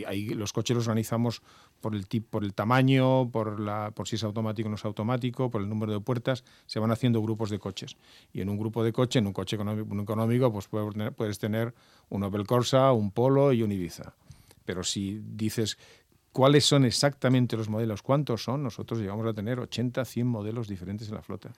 [0.07, 1.43] ahí los coches los organizamos
[1.81, 4.85] por el, tip, por el tamaño, por, la, por si es automático o no es
[4.85, 7.97] automático, por el número de puertas, se van haciendo grupos de coches.
[8.33, 11.13] Y en un grupo de coche, en un coche económico, un económico pues puedes tener,
[11.13, 11.75] puedes tener
[12.09, 14.15] un Opel Corsa, un Polo y un Ibiza.
[14.71, 15.79] Pero si dices
[16.31, 21.09] cuáles son exactamente los modelos, cuántos son, nosotros llegamos a tener 80, 100 modelos diferentes
[21.09, 21.51] en la flota.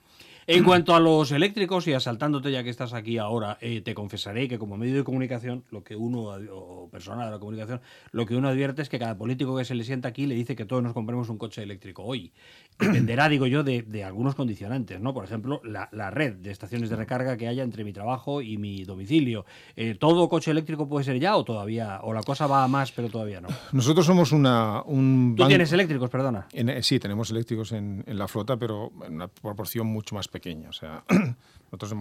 [0.47, 4.47] En cuanto a los eléctricos, y asaltándote ya que estás aquí ahora, eh, te confesaré
[4.47, 8.35] que como medio de comunicación, lo que uno, o persona de la comunicación, lo que
[8.35, 10.83] uno advierte es que cada político que se le sienta aquí le dice que todos
[10.83, 12.31] nos compremos un coche eléctrico hoy.
[12.79, 15.13] Dependerá, digo yo, de, de algunos condicionantes, ¿no?
[15.13, 18.57] Por ejemplo, la, la red de estaciones de recarga que haya entre mi trabajo y
[18.57, 19.45] mi domicilio.
[19.75, 21.99] Eh, ¿Todo coche eléctrico puede ser ya o todavía?
[22.03, 23.47] ¿O la cosa va a más pero todavía no?
[23.71, 26.47] Nosotros somos una, un ¿Tú banco- tienes eléctricos, perdona?
[26.51, 30.67] En- sí, tenemos eléctricos en, en la flota, pero en una proporción mucho más pequeña.
[30.69, 31.05] O sea,
[31.71, 31.93] nosotros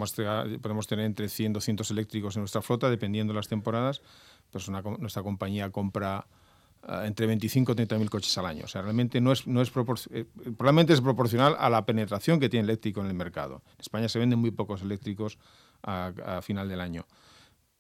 [0.61, 4.03] podemos tener entre 100 y 200 eléctricos en nuestra flota, dependiendo de las temporadas.
[4.83, 6.27] Co- nuestra compañía compra
[6.83, 8.65] ah, entre 25 y 30 mil coches al año.
[8.65, 9.71] O sea, realmente no es, no es
[10.11, 10.25] eh,
[10.57, 13.63] probablemente es proporcional a la penetración que tiene eléctrico en el mercado.
[13.75, 15.39] En España se venden muy pocos eléctricos
[15.83, 17.07] a, a final del año.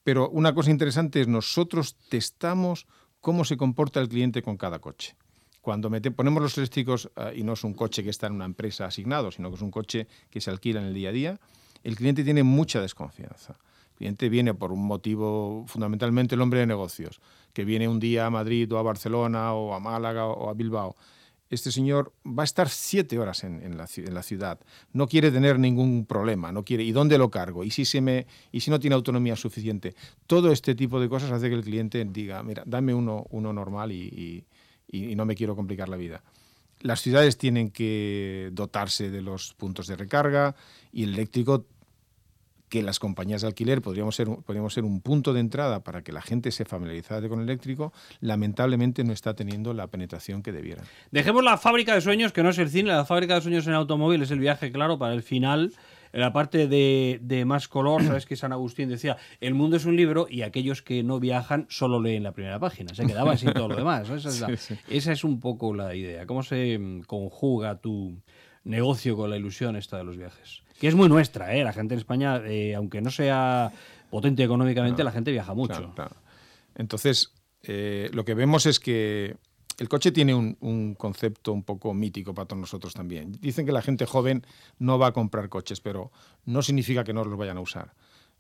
[0.04, 2.86] Pero una cosa interesante es nosotros testamos
[3.20, 5.14] cómo se comporta el cliente con cada coche.
[5.62, 8.84] Cuando ponemos los eléctricos, eh, y no es un coche que está en una empresa
[8.84, 11.40] asignado, sino que es un coche que se alquila en el día a día,
[11.84, 13.56] el cliente tiene mucha desconfianza.
[13.92, 17.20] El cliente viene por un motivo, fundamentalmente el hombre de negocios,
[17.52, 20.96] que viene un día a Madrid o a Barcelona o a Málaga o a Bilbao.
[21.48, 24.58] Este señor va a estar siete horas en, en la, en la ciudad.
[24.94, 26.50] No quiere tener ningún problema.
[26.50, 26.82] No quiere.
[26.82, 27.62] ¿Y dónde lo cargo?
[27.62, 29.94] ¿Y si, se me, ¿Y si no tiene autonomía suficiente?
[30.26, 33.92] Todo este tipo de cosas hace que el cliente diga, mira, dame uno, uno normal
[33.92, 34.44] y, y-
[34.92, 36.22] y no me quiero complicar la vida.
[36.80, 40.54] Las ciudades tienen que dotarse de los puntos de recarga
[40.92, 41.66] y el eléctrico
[42.68, 46.10] que las compañías de alquiler podríamos ser, podríamos ser un punto de entrada para que
[46.10, 50.82] la gente se familiarizara con el eléctrico, lamentablemente no está teniendo la penetración que debiera.
[51.10, 53.74] Dejemos la fábrica de sueños, que no es el cine, la fábrica de sueños en
[53.74, 55.74] automóvil es el viaje, claro, para el final.
[56.12, 59.84] En la parte de, de más color, sabes que San Agustín decía, el mundo es
[59.86, 63.52] un libro y aquellos que no viajan solo leen la primera página, se quedaban sin
[63.52, 64.08] todo lo demás.
[64.10, 64.74] Esa, es la- Sí, sí.
[64.90, 66.26] esa es un poco la idea.
[66.26, 68.20] ¿Cómo se mm, conjuga tu
[68.64, 70.62] negocio con la ilusión esta de los viajes?
[70.78, 71.64] Que es muy nuestra, ¿eh?
[71.64, 73.72] La gente en España, eh, aunque no sea
[74.10, 75.74] potente económicamente, la gente viaja mucho.
[75.74, 76.16] Claro, claro.
[76.74, 79.36] Entonces, eh, lo que vemos es que
[79.78, 83.32] el coche tiene un, concepto un poco mítico para todos nosotros también.
[83.40, 84.44] Dicen que la gente joven
[84.78, 86.10] no va a comprar coches, pero
[86.44, 87.94] no significa que no los vayan a usar.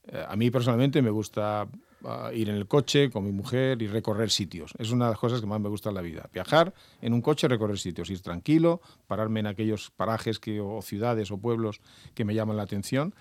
[0.04, 1.68] Eh, a mí personalmente me gusta
[2.04, 4.72] ah, ir en el coche con mi mujer y recorrer sitios.
[4.78, 6.28] Es una de las cosas que más me gusta en la vida.
[6.32, 11.30] Viajar en un coche, recorrer sitios, ir tranquilo, pararme en aquellos parajes que, o ciudades
[11.30, 11.80] o pueblos
[12.14, 13.14] que me llaman la atención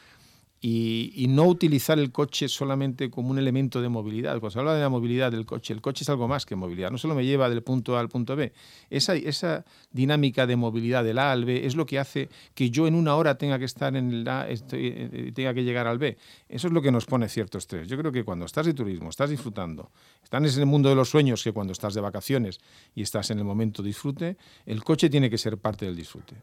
[0.64, 4.34] y, no utilizar el coche solamente como un elemento de movilidad.
[4.40, 6.92] Cuando se habla de la movilidad del coche, el coche es algo más que movilidad.
[6.92, 8.54] No solo me lleva del punto A al punto B.
[8.92, 12.86] Esa, esa dinámica de movilidad del A al B es lo que hace que yo
[12.86, 15.98] en una hora tenga que estar en el A eh, y tenga que llegar al
[15.98, 16.18] B.
[16.48, 17.88] Eso es lo que nos pone cierto estrés.
[17.88, 19.90] Yo creo que cuando estás de turismo, estás disfrutando,
[20.24, 22.60] estás en el mundo de los sueños, que cuando estás de vacaciones
[22.94, 26.36] y estás en el momento disfrute, el coche tiene que ser parte del disfrute.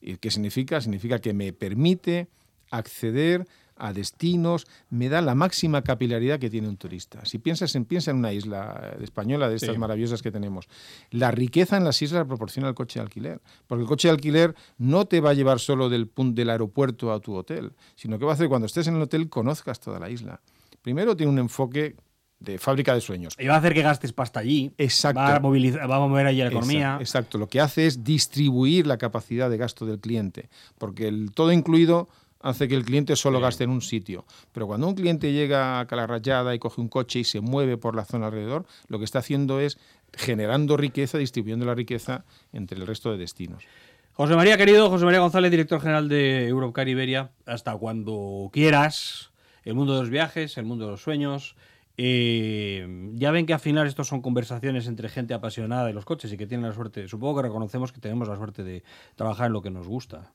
[0.00, 0.80] ¿Y qué significa?
[0.80, 2.28] Significa que me permite
[2.70, 7.24] acceder a destinos, me da la máxima capilaridad que tiene un turista.
[7.24, 9.78] Si piensas en, piensa en una isla eh, española de estas Sí.
[9.78, 10.68] maravillosas que tenemos,
[11.10, 14.12] la riqueza en las islas la proporciona el coche de alquiler, porque el coche de
[14.12, 18.24] alquiler no te va a llevar solo del, del aeropuerto a tu hotel, sino que
[18.24, 20.40] va a hacer cuando estés en el hotel conozcas toda la isla.
[20.82, 21.96] Primero tiene un enfoque
[22.40, 23.34] de fábrica de sueños.
[23.38, 24.72] Y va a hacer que gastes pasta allí.
[24.76, 25.18] Exacto.
[25.18, 26.98] Va a, movilizar, va a mover allí la economía.
[26.98, 27.38] Exacto, exacto.
[27.38, 32.08] Lo que hace es distribuir la capacidad de gasto del cliente, porque el todo incluido
[32.44, 34.26] hace que el cliente solo gaste en un sitio.
[34.52, 37.96] Pero cuando un cliente llega a Calarrayada y coge un coche y se mueve por
[37.96, 39.78] la zona alrededor, lo que está haciendo es
[40.12, 43.64] generando riqueza, distribuyendo la riqueza entre el resto de destinos.
[44.12, 49.32] José María, querido, José María González, director general de Europcar Iberia, hasta cuando quieras,
[49.64, 51.56] el mundo de los viajes, el mundo de los sueños.
[51.96, 56.30] Eh, ya ven que al final estos son conversaciones entre gente apasionada de los coches
[56.30, 58.82] y que tienen la suerte, supongo que reconocemos que tenemos la suerte de
[59.16, 60.30] trabajar en lo que nos gusta.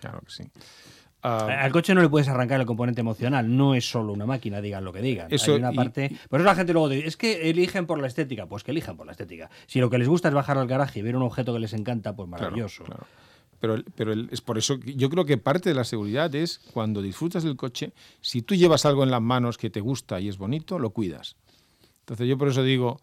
[0.00, 0.44] Claro que sí.
[1.28, 4.60] Ah, Al coche no le puedes arrancar el componente emocional, no es solo una máquina,
[4.60, 5.26] digan lo que digan.
[5.30, 6.16] Eso, Hay una y- parte.
[6.28, 8.46] Por eso la gente luego dice, es que eligen por la estética.
[8.46, 9.50] Pues que elijan por la estética.
[9.66, 11.72] Si lo que les gusta es bajar al garaje y ver un objeto que les
[11.72, 12.84] encanta, pues maravilloso.
[12.84, 13.06] claro.
[13.58, 16.58] Pero, pero el- es por eso que yo creo que parte de la seguridad es
[16.72, 20.28] cuando disfrutas del coche, si tú llevas algo en las manos que te gusta y
[20.28, 21.36] es bonito, lo cuidas.
[22.00, 23.00] Entonces yo por eso digo,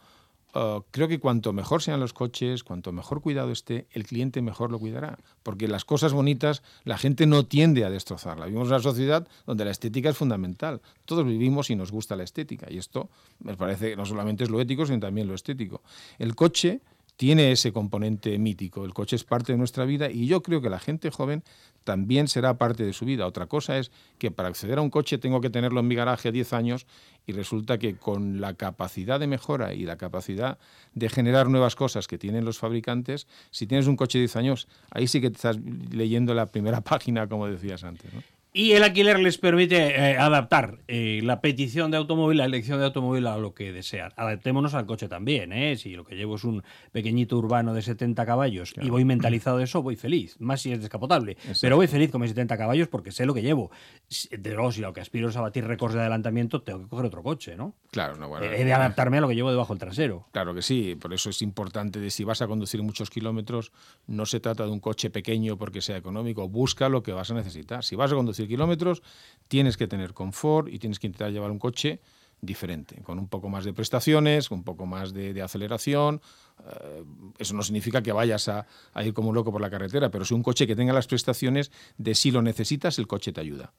[0.54, 4.72] eh, creo que cuanto mejor sean los coches, cuanto mejor cuidado esté, el cliente mejor
[4.72, 5.18] lo cuidará.
[5.42, 8.48] Porque las cosas bonitas la gente no tiende a destrozarlas.
[8.48, 10.82] Vivimos en una sociedad donde la estética es fundamental.
[11.06, 12.68] Todos vivimos y nos gusta la estética.
[12.70, 15.82] Y esto me parece que no solamente es lo ético, sino también lo estético.
[16.20, 16.82] El coche
[17.15, 18.86] tiene ese componente mítico.
[18.86, 21.43] El coche es parte de nuestra vida y yo creo que la gente joven
[21.84, 23.28] también será parte de su vida.
[23.28, 26.32] Otra cosa es que para acceder a un coche tengo que tenerlo en mi garaje
[26.32, 26.88] 10 años
[27.26, 30.58] y resulta que con la capacidad de mejora y la capacidad
[30.93, 34.67] de generar nuevas cosas que tienen los fabricantes, si tienes un coche de 10 años,
[34.91, 35.58] ahí sí que estás
[35.91, 38.12] leyendo la primera página, como decías antes.
[38.56, 42.86] Y el alquiler les permite eh, adaptar eh, la petición de automóvil, la elección de
[42.86, 44.13] automóvil a lo que desean.
[44.16, 45.76] Adaptémonos al coche también, ¿eh?
[45.76, 46.62] Si lo que llevo es un
[46.92, 50.39] pequeñito urbano de 70 caballos y voy mentalizado de eso, voy feliz.
[50.39, 51.36] Más si es descapotable.
[51.62, 53.72] Pero voy feliz con mis 70 caballos porque sé lo que llevo.
[54.30, 57.08] De luego, si lo que aspiro es a batir récords de adelantamiento, tengo que coger
[57.08, 57.74] otro coche, ¿no?
[57.89, 60.28] Claro, no, bueno, He de adaptarme a lo que llevo debajo del trasero.
[60.32, 63.72] Claro que sí, por eso es importante de si vas a conducir muchos kilómetros,
[64.06, 67.34] no se trata de un coche pequeño porque sea económico, busca lo que vas a
[67.34, 67.84] necesitar.
[67.84, 69.03] Si vas a conducir kilómetros,
[69.47, 71.99] tienes que tener confort y tienes que intentar llevar un coche
[72.41, 76.21] diferente, con un poco más de prestaciones, un poco más de, aceleración.
[76.67, 77.03] Eh,
[77.39, 80.25] eso no significa que vayas a, a ir como un loco por la carretera, pero
[80.25, 83.71] si un coche que tenga las prestaciones de si lo necesitas, el coche te ayuda.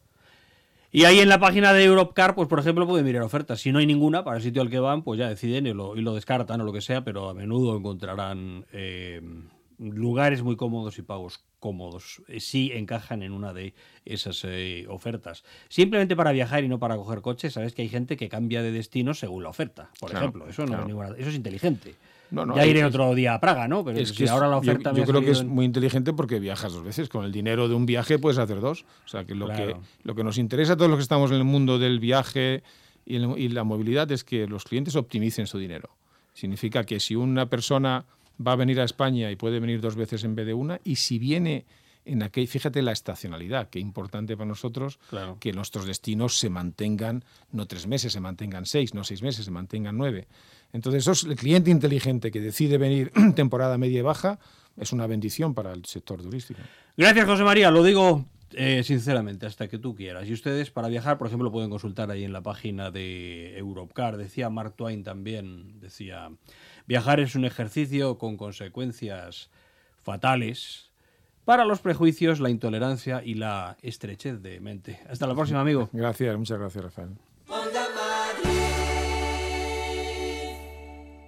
[0.94, 3.60] Y ahí en la página de Europcar, pues por ejemplo, pueden mirar ofertas.
[3.60, 5.96] Si no hay ninguna para el sitio al que van, pues ya deciden y lo,
[5.96, 9.20] y lo descartan o lo que sea, pero a menudo encontrarán eh,
[9.78, 15.44] lugares muy cómodos y pagos cómodos eh, si encajan en una de esas eh, ofertas.
[15.68, 18.70] Simplemente para viajar y no para coger coches, sabes que hay gente que cambia de
[18.72, 20.48] destino según la oferta, por Claro, ejemplo.
[20.48, 20.82] Eso, no claro.
[20.82, 21.94] es ninguna- eso es inteligente.
[22.30, 23.84] No, no, ya iré es- otro día a Praga, ¿no?
[23.84, 25.48] Pero Es si que es- ahora la yo- oferta yo, ha creo que es en-
[25.48, 27.08] muy inteligente porque viajas dos veces.
[27.08, 28.84] Con el dinero de un viaje puedes hacer dos.
[29.04, 31.36] O sea, que lo, que lo que nos interesa a todos los que estamos en
[31.36, 32.62] el mundo del viaje
[33.06, 35.90] y, el- y la movilidad es que los clientes optimicen su dinero.
[36.32, 38.04] Significa que si una persona
[38.44, 40.96] va a venir a España y puede venir dos veces en vez de una, y
[40.96, 41.66] si viene
[42.06, 45.38] en aquel, fíjate la estacionalidad, que importante para nosotros Claro.
[45.40, 49.50] que nuestros destinos se mantengan, no tres meses, se mantengan seis, no seis meses, se
[49.50, 50.28] mantengan nueve.
[50.74, 54.38] Entonces, eso es el cliente inteligente que decide venir temporada media y baja,
[54.76, 56.60] es una bendición para el sector turístico.
[56.96, 57.70] Gracias, José María.
[57.70, 60.28] Lo digo eh, sinceramente, hasta que tú quieras.
[60.28, 64.16] Y ustedes, para viajar, por ejemplo, pueden consultar ahí en la página de Europcar.
[64.16, 66.30] Decía Mark Twain también, decía,
[66.86, 69.50] viajar es un ejercicio con consecuencias
[70.02, 70.90] fatales
[71.44, 75.00] para los prejuicios, la intolerancia y la estrechez de mente.
[75.08, 75.88] Hasta la próxima, amigo.
[75.92, 77.10] Gracias, muchas gracias, Rafael.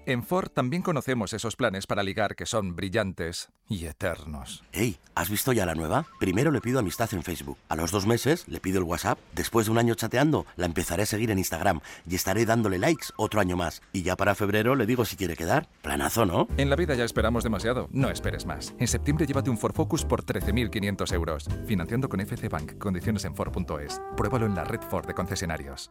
[0.07, 4.63] En Ford también conocemos esos planes para ligar que son brillantes y eternos.
[4.71, 6.07] Hey, ¿has visto ya la nueva?
[6.21, 7.59] Primero le pido amistad en Facebook.
[7.69, 9.19] A los dos meses le pido el WhatsApp.
[9.35, 13.07] Después de un año chateando, la empezaré a seguir en Instagram y estaré dándole likes
[13.17, 13.83] otro año más.
[13.93, 15.69] Y ya para febrero le digo si quiere quedar.
[15.83, 16.47] Planazo, ¿no?
[16.57, 17.89] En la vida ya esperamos demasiado.
[17.91, 18.77] No esperes más.
[18.79, 21.49] En septiembre llévate un Ford Focus por 13.500 euros.
[21.67, 22.79] Financiando con FC Bank.
[22.79, 24.01] Condiciones en Ford.es.
[24.17, 25.91] Pruébalo en la red Ford de concesionarios.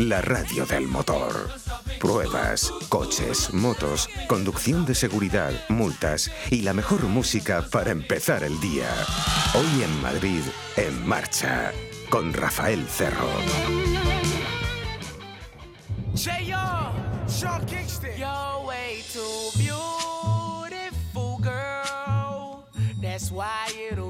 [0.00, 1.50] La radio del motor.
[1.98, 8.88] Pruebas, coches, motos, conducción de seguridad, multas y la mejor música para empezar el día.
[9.54, 10.40] Hoy en Madrid,
[10.78, 11.72] en marcha,
[12.08, 13.28] con Rafael Cerro.
[23.02, 24.09] That's why it'll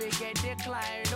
[0.00, 1.09] Figure decline.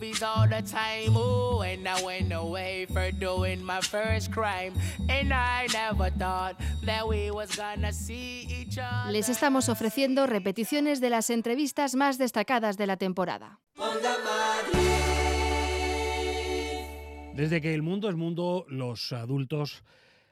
[0.00, 1.16] Movies all the time.
[1.62, 4.72] And I went away for doing my first crime.
[5.08, 9.12] And I never thought that we was gonna see each other.
[9.12, 13.60] Les estamos ofreciendo repeticiones de las entrevistas más destacadas de la temporada.
[17.34, 19.82] Desde que el mundo es mundo, los adultos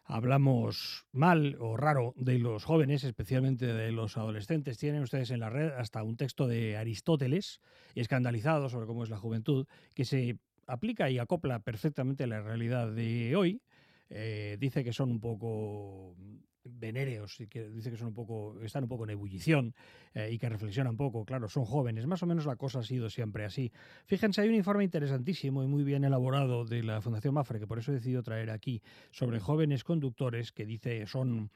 [0.09, 4.79] hablamos mal o raro de los jóvenes, especialmente de los adolescentes.
[4.79, 7.61] Tienen ustedes en la red hasta un texto de Aristóteles,
[7.95, 12.91] escandalizado sobre cómo es la juventud, que se aplica y acopla perfectamente a la realidad
[12.91, 13.61] de hoy.
[14.09, 16.17] Eh, dice que son un poco
[16.69, 19.75] venéreos que dice que son un poco están un poco en ebullición
[20.14, 23.11] eh, y que reflexionan poco claro son jóvenes más o menos la cosa ha sido
[23.11, 23.73] siempre así.
[24.07, 27.79] Fíjense hay un informe interesantísimo y muy bien elaborado de la Fundación Mafre que por
[27.79, 31.51] eso he decidido traer aquí sobre jóvenes conductores que dice son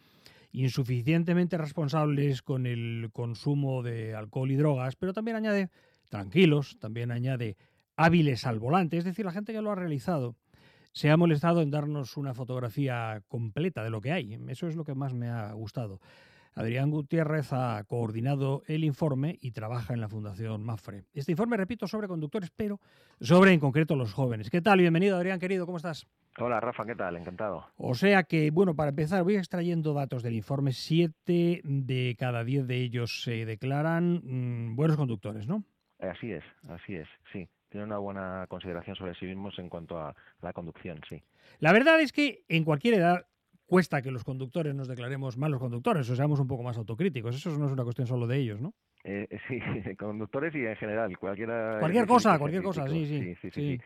[0.52, 5.70] insuficientemente responsables con el consumo de alcohol y drogas pero también añade
[6.08, 7.56] tranquilos también añade
[7.96, 10.36] hábiles al volante es decir la gente que lo ha realizado
[10.92, 14.38] se ha molestado en darnos una fotografía completa de lo que hay.
[14.48, 16.00] Eso es lo que más me ha gustado.
[16.54, 21.04] Adrián Gutiérrez ha coordinado el informe y trabaja en la Fundación Mafre.
[21.14, 22.78] Este informe, repito, sobre conductores, pero
[23.20, 24.50] sobre en concreto los jóvenes.
[24.50, 24.80] ¿Qué tal?
[24.80, 26.06] Bienvenido, Adrián, querido, ¿cómo estás?
[26.38, 27.16] Hola, Rafa, ¿qué tal?
[27.16, 27.66] Encantado.
[27.76, 30.72] O sea que, bueno, para empezar, voy extrayendo datos del informe.
[30.72, 35.64] Siete de cada diez de ellos se declaran mm, buenos conductores, ¿no?
[36.00, 37.48] Así es, así es, sí.
[37.72, 41.22] Tiene una buena consideración sobre sí mismos en cuanto a la conducción, sí.
[41.58, 43.26] La verdad es que en cualquier edad
[43.64, 47.34] cuesta que los conductores nos declaremos malos conductores o seamos un poco más autocríticos.
[47.34, 48.74] Eso no es una cuestión solo de ellos, ¿no?
[49.04, 51.78] Eh, sí, conductores y en general, cualquiera...
[51.80, 53.60] Cualquier cosa, cualquier cosa, sí, sí, sí, sí, sí.
[53.78, 53.80] Sí,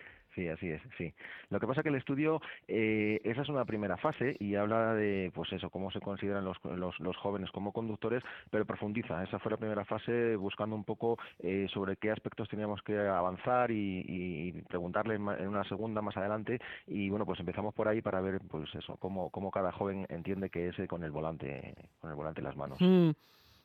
[0.48, 1.12] así es, sí.
[1.50, 5.30] Lo que pasa que el estudio, eh, esa es una primera fase y habla de,
[5.34, 9.22] pues eso, cómo se consideran los, los, los jóvenes como conductores, pero profundiza.
[9.24, 13.70] Esa fue la primera fase buscando un poco eh, sobre qué aspectos teníamos que avanzar
[13.70, 16.58] y, y preguntarle en una segunda más adelante.
[16.86, 20.50] Y bueno, pues empezamos por ahí para ver, pues eso, cómo, cómo cada joven entiende
[20.50, 22.78] que es con el volante, con el volante en las manos.
[22.80, 23.10] Mm,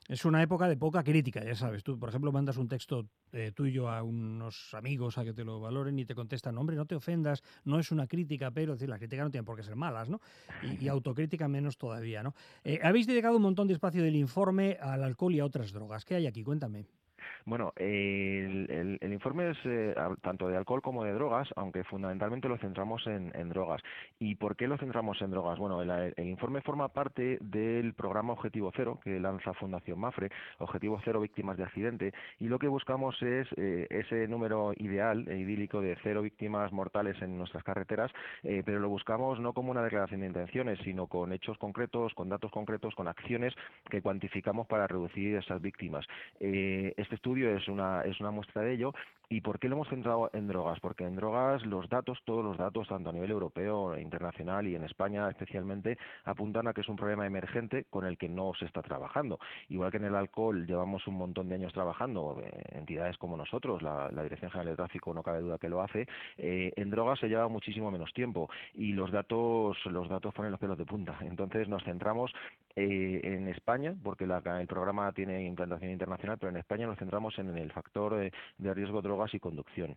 [0.08, 1.84] Es una época de poca crítica, ya sabes.
[1.84, 5.60] Tú, por ejemplo, mandas un texto eh, tuyo a unos amigos a que te lo
[5.60, 8.89] valoren y te contestan, hombre, no te ofendas, no es una crítica, pero es decir,
[8.89, 10.20] las críticas no tienen por qué ser malas, ¿no?
[10.64, 12.34] Y, y autocrítica menos todavía, ¿no?
[12.64, 16.04] Eh, habéis dedicado un montón de espacio del informe al alcohol y a otras drogas.
[16.04, 16.43] ¿Qué hay aquí?
[16.43, 17.01] Cuéntame.
[17.46, 23.06] Bueno, el, informe es eh, tanto de alcohol como de drogas, aunque fundamentalmente lo centramos
[23.08, 23.82] en, drogas.
[24.20, 25.58] ¿Y por qué lo centramos en drogas?
[25.58, 30.30] Bueno, el, informe forma parte del programa Objetivo Cero que lanza Fundación Mafre,
[30.60, 35.38] Objetivo Cero Víctimas de Accidente, y lo que buscamos es eh, ese número ideal, e
[35.38, 38.12] idílico, de cero víctimas mortales en nuestras carreteras,
[38.42, 42.52] pero lo buscamos no como una declaración de intenciones, sino con hechos concretos, con datos
[42.52, 43.54] concretos, con acciones
[43.89, 46.06] que cuantificamos para reducir esas víctimas.
[46.39, 48.93] Este es una, es una muestra de ello.
[49.32, 50.82] ¿Y por qué lo hemos centrado en drogas?
[50.82, 54.84] Porque en drogas los datos, todos los datos, tanto a nivel europeo, internacional y en
[54.84, 58.82] España especialmente, apuntan a que es un problema emergente con el que no se está
[58.82, 59.39] trabajando.
[59.69, 63.82] Igual que en el alcohol llevamos un montón de años trabajando, eh, entidades como nosotros,
[63.82, 66.07] la, la Dirección General de Tráfico no cabe duda que lo hace,
[66.38, 70.59] eh, en drogas se lleva muchísimo menos tiempo y los datos, los datos ponen los
[70.59, 71.17] pelos de punta.
[71.21, 72.34] Entonces nos centramos
[72.76, 77.38] eh, en España, porque la- el programa tiene implantación internacional, pero en España nos centramos
[77.39, 79.95] en el factor eh, de riesgo drogas y conducción.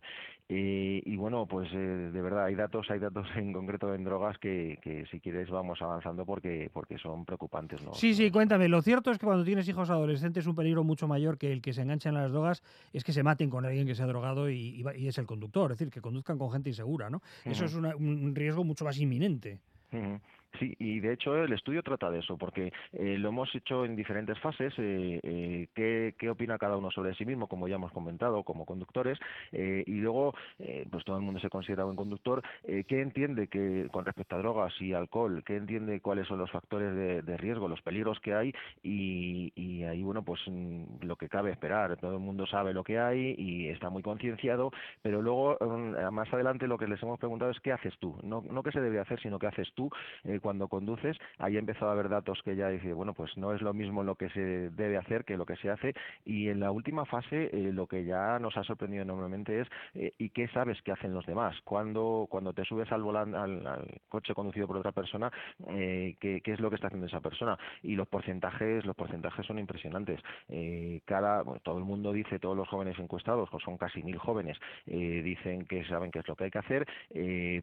[0.49, 4.37] Eh, y bueno, pues eh, de verdad hay datos, hay datos en concreto en drogas
[4.37, 7.93] que, que si quieres vamos avanzando porque porque son preocupantes, ¿no?
[7.93, 8.67] Sí, sí, cuéntame.
[8.67, 11.73] Lo cierto es que cuando tienes hijos adolescentes un peligro mucho mayor que el que
[11.73, 12.61] se enganchan a las drogas
[12.93, 15.25] es que se maten con alguien que se ha drogado y, y y es el
[15.25, 17.21] conductor, es decir, que conduzcan con gente insegura, ¿no?
[17.43, 19.59] Eso es una- un riesgo mucho más inminente.
[19.91, 20.19] Ujú.
[20.59, 23.95] Sí, y de hecho el estudio trata de eso, porque eh, lo hemos hecho en
[23.95, 24.73] diferentes fases.
[24.77, 29.19] eh, eh, ¿qué, opina cada uno sobre sí mismo, como ya hemos comentado, como conductores?
[29.51, 30.33] y luego,
[30.89, 32.41] pues todo el mundo se considera buen conductor.
[32.63, 35.43] ¿Qué entiende que con respecto a drogas y alcohol?
[35.45, 36.95] ¿Qué entiende cuáles son los factores
[37.25, 38.53] de, riesgo, los peligros que hay?
[38.83, 41.97] Y, ahí, bueno, pues mm, lo que cabe esperar.
[41.97, 46.33] Todo el mundo sabe lo que hay y está muy concienciado, pero luego mm, más
[46.33, 48.99] adelante lo que les hemos preguntado es qué haces tú, no, no qué se debe
[48.99, 49.89] hacer, sino qué haces tú
[50.45, 51.17] cuando conduces.
[51.39, 54.03] Ahí ha empezado a haber datos que ya dice, bueno, pues no es lo mismo
[54.03, 55.95] lo que se debe hacer que lo que se hace.
[56.23, 60.13] Y en la última fase eh, lo que ya nos ha sorprendido enormemente es eh,
[60.19, 61.55] ¿y qué sabes que hacen los demás?
[61.63, 65.31] Cuando, cuando te subes al volante, al, coche conducido por otra persona,
[65.69, 67.57] eh, ¿qué, es lo que está haciendo esa persona?
[67.81, 70.21] Y los porcentajes, los porcentajes son impresionantes.
[70.49, 74.19] Eh, cada, bueno, todo el mundo dice, todos los jóvenes encuestados, que son casi mil
[74.19, 76.85] jóvenes, dicen que saben qué es lo que hay que hacer,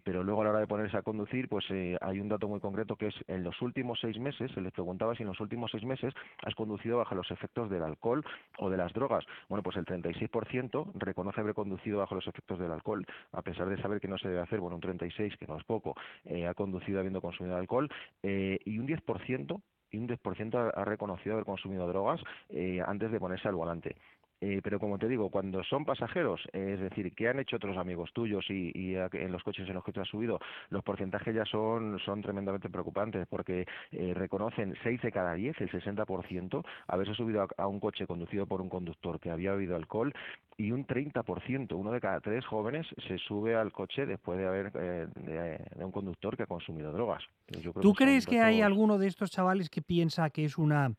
[0.05, 1.65] pero luego a la hora de ponerse a conducir, pues
[2.01, 5.15] hay un dato muy concreto que es en los últimos seis meses, se les preguntaba
[5.15, 8.25] si en los últimos seis meses has conducido bajo los efectos del alcohol
[8.59, 9.25] o de las drogas.
[9.49, 13.81] Bueno, pues el 36% reconoce haber conducido bajo los efectos del alcohol, a pesar de
[13.83, 15.95] saber que no se debe hacer, bueno, un 36%, que no es poco,
[16.25, 17.91] eh, ha conducido habiendo consumido alcohol,
[18.23, 19.61] eh, y un 10%
[19.93, 23.97] y un 10% ha, reconocido haber consumido drogas eh, antes de ponerse al volante.
[24.45, 27.77] Eh, pero como te digo, cuando son pasajeros, eh, es decir, que han hecho otros
[27.77, 30.41] amigos tuyos y, y a- en los coches en los que tú has subido,
[30.71, 35.71] los porcentajes ya son, son tremendamente preocupantes porque eh, reconocen 6 de cada 10, el
[35.71, 40.13] 60%, haberse subido a, a un coche conducido por un conductor que había bebido alcohol
[40.57, 44.73] y un 30%, uno de cada tres jóvenes, se sube al coche después de haber
[44.75, 47.23] eh, de, de un conductor que ha consumido drogas.
[47.47, 50.93] Yo creo ¿Tú crees que hay alguno de estos chavales que piensa que es una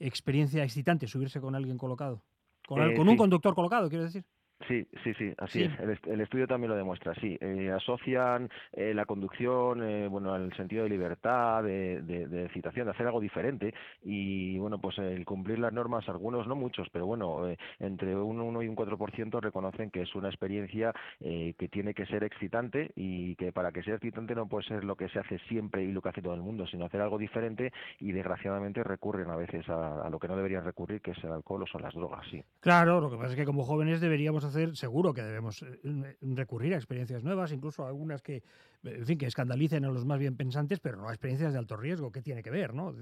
[0.00, 2.22] experiencia excitante subirse con alguien colocado?
[2.66, 3.18] Con, Eh, con un sí.
[3.18, 4.24] conductor colocado, quiero decir.
[4.68, 5.64] Sí, sí, sí, así Sí.
[5.64, 5.80] es.
[5.80, 7.36] El, est- el estudio también lo demuestra, sí.
[7.40, 12.84] Eh, asocian eh, la conducción, eh, bueno, al sentido de libertad, de, de, de excitación,
[12.86, 17.06] de hacer algo diferente y, bueno, pues el cumplir las normas, algunos, no muchos, pero
[17.06, 21.68] bueno, eh, entre un 1 y un 4% reconocen que es una experiencia eh, que
[21.68, 25.08] tiene que ser excitante y que para que sea excitante no puede ser lo que
[25.08, 28.12] se hace siempre y lo que hace todo el mundo, sino hacer algo diferente y
[28.12, 31.62] desgraciadamente recurren a veces a, a lo que no deberían recurrir, que es el alcohol
[31.62, 32.42] o son las drogas, sí.
[32.60, 36.74] Claro, lo que pasa es que como jóvenes deberíamos hacer, seguro que debemos eh, recurrir
[36.74, 38.42] a experiencias nuevas, incluso a algunas que,
[38.82, 41.76] en fin, que escandalicen a los más bien pensantes, pero no a experiencias de alto
[41.76, 42.12] riesgo.
[42.12, 42.94] ¿Qué tiene que ver, no?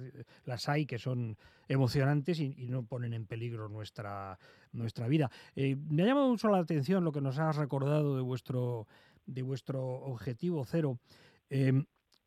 [0.45, 1.37] Las hay que son
[1.69, 4.39] emocionantes y, y no ponen en peligro nuestra,
[4.73, 5.31] nuestra vida.
[5.55, 8.87] Eh, me ha llamado mucho la atención lo que nos has recordado de vuestro,
[9.27, 10.99] de vuestro objetivo cero.
[11.49, 11.73] Eh,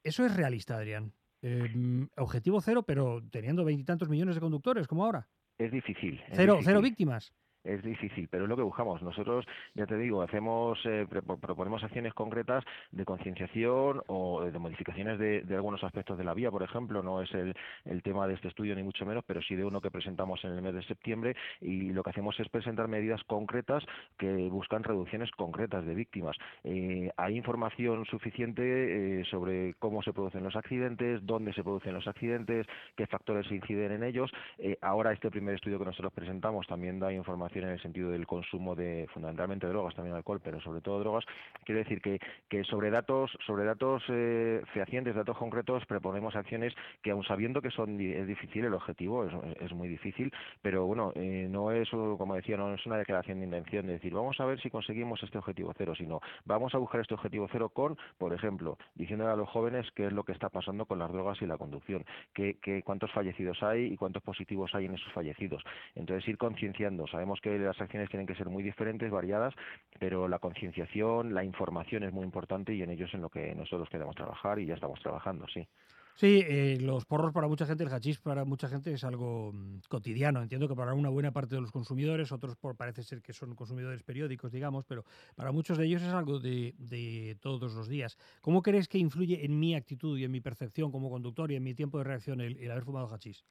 [0.04, 1.14] eso es realista, Adrián.
[1.42, 5.28] Eh, objetivo cero, pero teniendo veintitantos millones de conductores, como ahora.
[5.58, 6.16] Es difícil.
[6.28, 6.82] es Cero, cero difícil.
[6.82, 7.34] víctimas.
[7.64, 9.02] Es difícil, pero es lo que buscamos.
[9.02, 15.44] Nosotros, ya te digo, hacemos, eh, proponemos acciones concretas de concienciación o de modificaciones de,
[15.56, 17.02] algunos aspectos de la vía, por ejemplo.
[17.02, 17.56] No es el,
[17.86, 20.52] el tema de este estudio ni mucho menos, pero sí de uno que presentamos en
[20.52, 23.84] el mes de septiembre y lo que hacemos es presentar medidas concretas
[24.18, 26.36] que buscan reducciones concretas de víctimas.
[26.66, 32.08] Eh, hay información suficiente eh, sobre cómo se producen los accidentes, dónde se producen los
[32.08, 34.32] accidentes, qué factores inciden en ellos.
[34.58, 38.26] Eh, ahora este primer estudio que nosotros presentamos también da información en el sentido del
[38.26, 41.24] consumo de fundamentalmente drogas, también alcohol, pero sobre todo drogas.
[41.66, 47.12] Quiero decir que, que sobre datos, sobre datos eh, fehacientes, datos concretos, proponemos acciones que
[47.12, 50.32] aun sabiendo que son es difícil el objetivo, es, es muy difícil,
[50.62, 54.14] pero bueno, eh, no es como decía, no es una declaración de intención de decir
[54.14, 57.70] vamos a ver si conseguimos este objetivo cero, sino vamos a buscar este objetivo cero
[57.70, 61.12] con, por ejemplo, diciéndole a los jóvenes qué es lo que está pasando con las
[61.12, 65.12] drogas y la conducción, qué, qué- cuántos fallecidos hay y cuántos positivos hay en esos
[65.14, 65.64] fallecidos.
[65.96, 69.54] Entonces ir concienciando, sabemos que las acciones tienen que ser muy diferentes, variadas,
[70.00, 73.54] pero la concienciación, la información es muy importante y en ello es en lo que
[73.54, 75.68] nosotros queremos trabajar y ya estamos trabajando, sí.
[76.16, 79.80] Sí, eh, los porros para mucha gente, el hachís para mucha gente es algo mm,
[79.90, 80.44] cotidiano.
[80.44, 83.56] Entiendo que para una buena parte de los consumidores, otros por, parece ser que son
[83.56, 85.04] consumidores periódicos, digamos, pero
[85.36, 88.18] para muchos de ellos es algo de, todos los días.
[88.42, 91.64] ¿Cómo crees que influye en mi actitud y en mi percepción como conductor y en
[91.64, 93.44] mi tiempo de reacción el haber fumado hachís?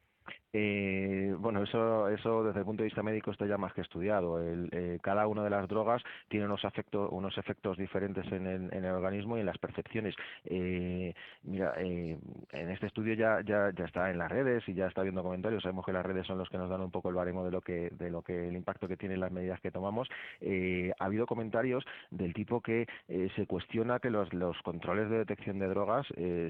[0.54, 4.38] Eh, bueno, eso, eso desde el punto de vista médico está ya más que estudiado.
[4.42, 8.74] El, eh, cada una de las drogas tiene unos, afecto- unos efectos diferentes en el,
[8.74, 10.14] en el organismo y en las percepciones.
[10.44, 11.14] Eh,
[11.44, 12.18] mira, eh,
[12.52, 15.62] en este estudio ya, ya, ya está en las redes y ya está viendo comentarios.
[15.62, 17.62] Sabemos que las redes son los que nos dan un poco el baremo de lo
[17.62, 20.08] que, de lo que el impacto que tienen las medidas que tomamos.
[20.42, 24.28] Eh, ha habido comentarios del tipo que eh, se cuestiona que los,
[24.62, 26.06] controles de detección de drogas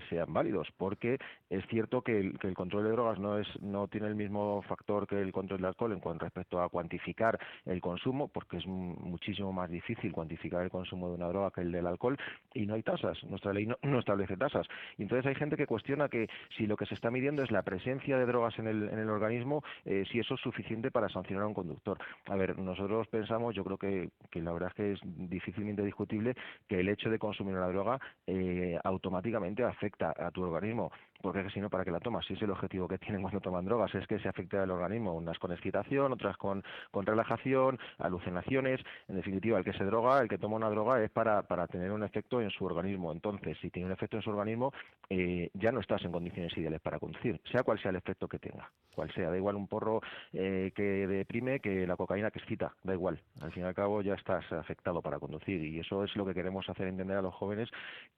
[0.08, 1.18] sean válidos, porque
[1.50, 5.20] es cierto que el control de drogas no es no tiene el mismo factor que
[5.20, 9.52] el control del alcohol en cuanto respecto a cuantificar el consumo, porque es mu- muchísimo
[9.52, 12.16] más difícil cuantificar el consumo de una droga que el del alcohol,
[12.54, 13.22] y no hay tasas.
[13.24, 14.66] Nuestra ley no, no establece tasas.
[14.98, 17.62] Y entonces hay gente que cuestiona que si lo que se está midiendo es la
[17.62, 21.44] presencia de drogas en el, en el organismo, eh, si eso es suficiente para sancionar
[21.44, 21.98] a un conductor.
[22.26, 26.34] A ver, nosotros pensamos, yo creo que, que la verdad es que es difícilmente discutible
[26.68, 30.90] que el hecho de consumir una droga eh, automáticamente afecta a tu organismo.
[31.22, 32.26] Porque si no, ¿para qué la tomas?
[32.26, 35.14] Si es el objetivo que tienen cuando toman drogas, es que se afecte al organismo,
[35.14, 38.80] unas con excitación, otras con, con relajación, alucinaciones.
[39.08, 41.92] En definitiva, el que se droga, el que toma una droga es para, para tener
[41.92, 43.12] un efecto en su organismo.
[43.12, 44.72] Entonces, si tiene un efecto en su organismo,
[45.08, 48.38] eh, ya no estás en condiciones ideales para conducir, sea cual sea el efecto que
[48.38, 49.30] tenga, cual sea.
[49.30, 50.00] Da igual un porro
[50.32, 53.20] eh, que deprime que la cocaína que excita, da igual.
[53.40, 56.34] Al fin y al cabo ya estás afectado para conducir y eso es lo que
[56.34, 57.68] queremos hacer entender a los jóvenes,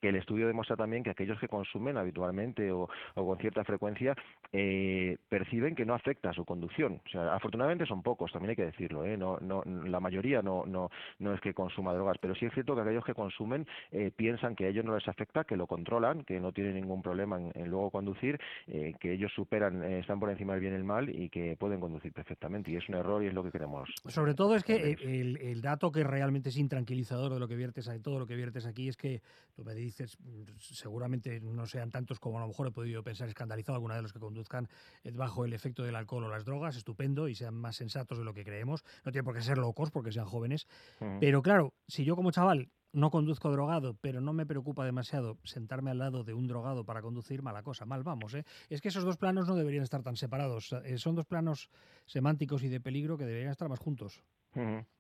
[0.00, 4.14] que el estudio demuestra también que aquellos que consumen habitualmente o, o con cierta frecuencia
[4.52, 7.00] eh, perciben que no afecta a su conducción.
[7.06, 9.16] O sea, afortunadamente son pocos, también hay que decirlo, ¿eh?
[9.16, 12.74] no, no, la mayoría no, no, no es que consuma drogas, pero sí es cierto
[12.74, 16.24] que aquellos que consumen eh, piensan que a ellos no les afecta, que lo controlan,
[16.24, 20.20] que no tienen ningún problema en, en luego conducir, eh, que ellos superan, eh, están
[20.20, 22.70] por encima del bien y el mal y que pueden conducir perfectamente.
[22.70, 23.88] Y es un error y es lo que queremos.
[24.06, 27.56] Sobre todo es que eh, el, el dato que realmente es intranquilizador de lo que
[27.56, 29.20] viertes de todo lo que viertes aquí es que
[29.54, 30.18] tú me dices,
[30.58, 34.12] seguramente no sean tantos como a lo mejor he podido pensar escandalizado alguna de los
[34.12, 34.68] que conduzcan
[35.02, 38.24] eh, bajo el efecto del alcohol o las drogas, estupendo, y sean más sensatos de
[38.24, 38.84] lo que creemos.
[39.04, 40.66] No tiene por qué ser locos porque sean jóvenes.
[41.00, 41.18] Ujú.
[41.20, 45.90] Pero claro, si yo como chaval no conduzco drogado, pero no me preocupa demasiado sentarme
[45.90, 48.34] al lado de un drogado para conducir, mala cosa, mal vamos.
[48.34, 48.44] ¿eh?
[48.70, 50.72] Es que esos dos planos no deberían estar tan separados.
[50.84, 51.70] Eh, son dos planos
[52.06, 54.22] semánticos y de peligro que deberían estar más juntos.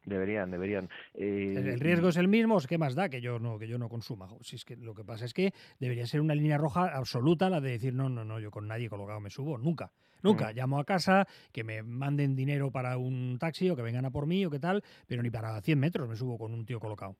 [0.04, 0.90] Deberían, deberían.
[1.14, 3.78] Eh, El el riesgo es el mismo, ¿qué más da que yo no que yo
[3.78, 4.28] no consuma?
[4.42, 7.60] Si es que lo que pasa es que debería ser una línea roja absoluta la
[7.60, 9.92] de decir no, no, no, yo con nadie colocado me subo, nunca,
[10.22, 10.52] nunca.
[10.52, 10.56] Mm.
[10.56, 14.26] Llamo a casa, que me manden dinero para un taxi o que vengan a por
[14.26, 17.16] mí o qué tal, pero ni para 100 metros me subo con un tío colocado.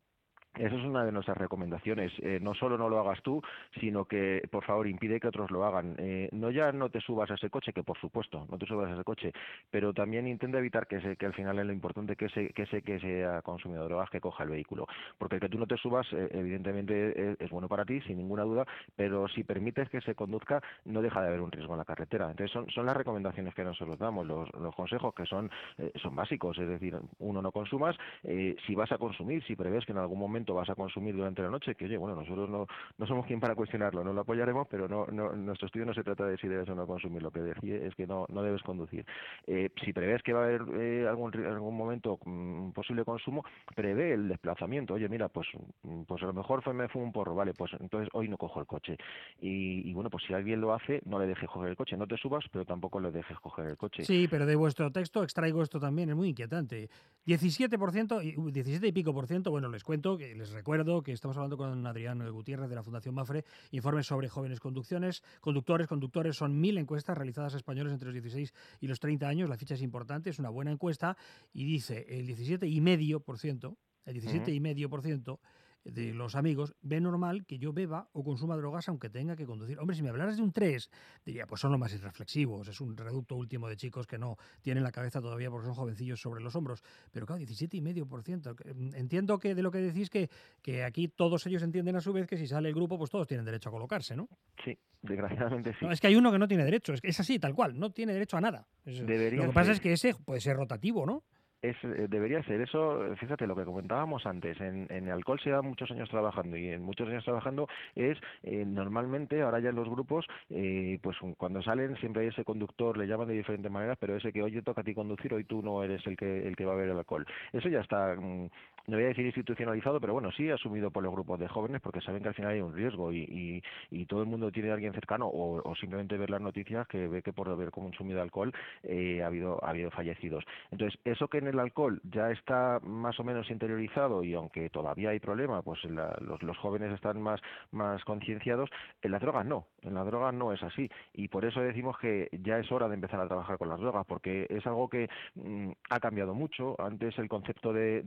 [0.56, 2.12] Eso es una de nuestras recomendaciones.
[2.20, 3.42] Eh, no solo no lo hagas tú,
[3.80, 5.96] sino que, por favor, impide que otros lo hagan.
[5.98, 8.90] Eh, no ya no te subas a ese coche, que por supuesto, no te subas
[8.90, 9.32] a ese coche,
[9.70, 13.00] pero también intenta evitar que, ese, que al final es lo importante que ese, que
[13.00, 14.86] sea consumido de que coja el vehículo.
[15.18, 18.42] Porque el que tú no te subas, eh, evidentemente, es, bueno para ti, sin ninguna
[18.44, 21.84] duda, pero si permites que se conduzca, no deja de haber un riesgo en la
[21.84, 22.30] carretera.
[22.30, 25.50] Entonces, son, son las recomendaciones que nosotros damos, los, los consejos que son,
[25.96, 26.58] son básicos.
[26.58, 27.96] Es decir, uno, no consumas.
[28.22, 31.48] si vas a consumir, si prevés que en algún momento vas a consumir durante la
[31.48, 32.66] noche, que oye, bueno, nosotros no,
[32.98, 36.02] no somos quien para cuestionarlo, no lo apoyaremos, pero no, no, nuestro estudio no se
[36.02, 38.62] trata de si debes o no consumir, lo que decide es que no, no debes
[38.62, 39.06] conducir.
[39.46, 44.12] Eh, si prevés que va a haber eh, algún, algún momento mm, posible consumo, prevé
[44.12, 44.94] el desplazamiento.
[44.94, 45.46] Oye, mira, pues,
[45.84, 48.36] mm, pues a lo mejor fue, me fumo un porro, vale, pues entonces hoy no
[48.36, 48.96] cojo el coche.
[49.40, 52.06] Y, y bueno, pues si alguien lo hace, no le dejes coger el coche, no
[52.06, 54.04] te subas, pero tampoco le dejes coger el coche.
[54.04, 56.88] Sí, pero de vuestro texto extraigo esto también, es muy inquietante.
[57.26, 61.12] 17%, y- uh, 17 y pico por ciento, bueno, les cuento, que les recuerdo que
[61.12, 66.36] estamos hablando con Adrián Gutiérrez de la Fundación Mafre, informes sobre jóvenes conducciones, conductores, conductores,
[66.36, 69.74] son mil encuestas realizadas a españoles entre los 16 y los 30 años, la ficha
[69.74, 71.16] es importante, es una buena encuesta,
[71.52, 73.76] y dice el 17,5%,
[74.06, 75.38] el 17,5%
[75.84, 79.78] de los amigos ve normal que yo beba o consuma drogas aunque tenga que conducir.
[79.78, 80.90] Hombre, si me hablaras de un 3,
[81.24, 84.82] diría, pues son los más irreflexivos, es un reducto último de chicos que no tienen
[84.82, 86.82] la cabeza todavía porque son jovencillos sobre los hombros.
[87.10, 88.56] Pero claro, 17,5%.
[88.56, 90.30] que, mm, Entiendo que de lo que decís que,
[90.62, 93.26] que aquí todos ellos entienden a su vez que si sale el grupo, pues todos
[93.26, 94.28] tienen derecho a colocarse, ¿no?
[94.64, 95.84] Sí, desgraciadamente sí.
[95.84, 97.78] No, es que hay uno que no tiene derecho, es, que es así, tal cual,
[97.78, 98.66] no tiene derecho a nada.
[98.84, 99.72] Lo que pasa ser.
[99.74, 101.24] es que ese puede ser rotativo, ¿no?
[101.64, 105.62] Es, eh, debería ser eso, fíjate lo que comentábamos antes, en, en alcohol se da
[105.62, 109.88] muchos años trabajando y en muchos años trabajando es eh, normalmente, ahora ya en los
[109.88, 114.14] grupos, eh, pues cuando salen siempre hay ese conductor, le llaman de diferentes maneras, pero
[114.14, 116.54] ese que hoy te toca a ti conducir, hoy tú no eres el que, el
[116.54, 117.26] que va a ver el alcohol.
[117.50, 118.50] Eso ya está, mm,
[118.86, 122.00] no voy a decir institucionalizado, pero bueno, sí asumido por los grupos de jóvenes porque
[122.00, 124.92] saben que al final hay un riesgo y, y, todo el mundo tiene a alguien
[124.92, 129.22] cercano o, o simplemente ver las noticias que ve que por haber consumido alcohol eh,
[129.22, 130.44] ha habido ha habido fallecidos.
[130.70, 135.10] Entonces, eso que en el alcohol ya está más o menos interiorizado y aunque todavía
[135.10, 137.40] hay problema, pues la- los, los jóvenes están más,
[137.72, 138.68] más concienciados,
[139.02, 140.90] en las drogas no, en las drogas no es así.
[141.14, 144.04] Y por eso decimos que ya es hora de empezar a trabajar con las drogas,
[144.06, 146.76] porque es algo que mm, ha cambiado mucho.
[146.78, 148.02] Antes el concepto de,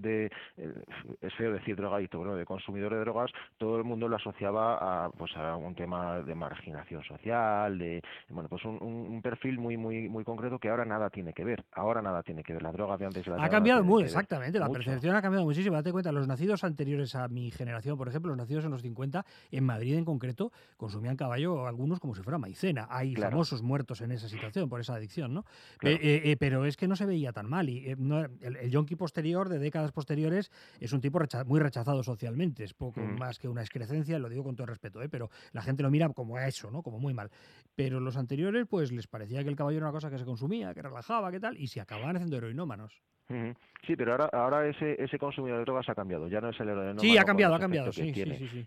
[1.22, 5.09] es feo decir drogadicto, bueno, de consumidor de drogas, todo el mundo lo asociaba a,
[5.09, 10.07] pues, a un tema de marginación social, de, bueno, pues un, un- perfil muy, muy,
[10.07, 11.65] muy concreto que ahora nada tiene que ver.
[11.74, 12.61] Ahora nada tiene que ver.
[12.61, 14.80] Las drogas de antes y las de Ha cambiado muy, exactamente, la mucho.
[14.80, 15.76] percepción ha cambiado muchísimo.
[15.76, 19.26] Date cuenta, los nacidos anteriores a mi generación, por ejemplo, los nacidos en los 50,
[19.51, 22.88] en Madrid en concreto, consumían caballo algunos como si fuera maicena.
[22.89, 23.32] Hay Claro.
[23.32, 25.43] famosos muertos en esa situación por esa adicción, ¿no?
[25.78, 25.95] Claro.
[25.97, 27.70] Eh, eh, eh, pero es que no se veía tan mal.
[27.70, 31.60] Y, eh, no- el, el yonki posterior, de décadas posteriores, es un tipo recha- muy
[31.60, 32.64] rechazado socialmente.
[32.64, 33.18] Es poco Mm.
[33.20, 35.10] más que una excrecencia, lo digo con todo respeto, ¿eh?
[35.10, 36.82] pero la gente lo mira como a eso, ¿no?
[36.84, 37.30] Como muy mal.
[37.76, 40.74] Pero los anteriores, pues les parecía que el caballo era una cosa que se consumía,
[40.74, 43.01] que relajaba, que tal, y se acababan haciendo heroinómanos.
[43.86, 46.28] Sí, pero ahora, ahora ese, ese consumidor de drogas ha cambiado.
[46.28, 48.11] Ya no es el heroinómano Sí, ha cambiado, ha cambiado, sí.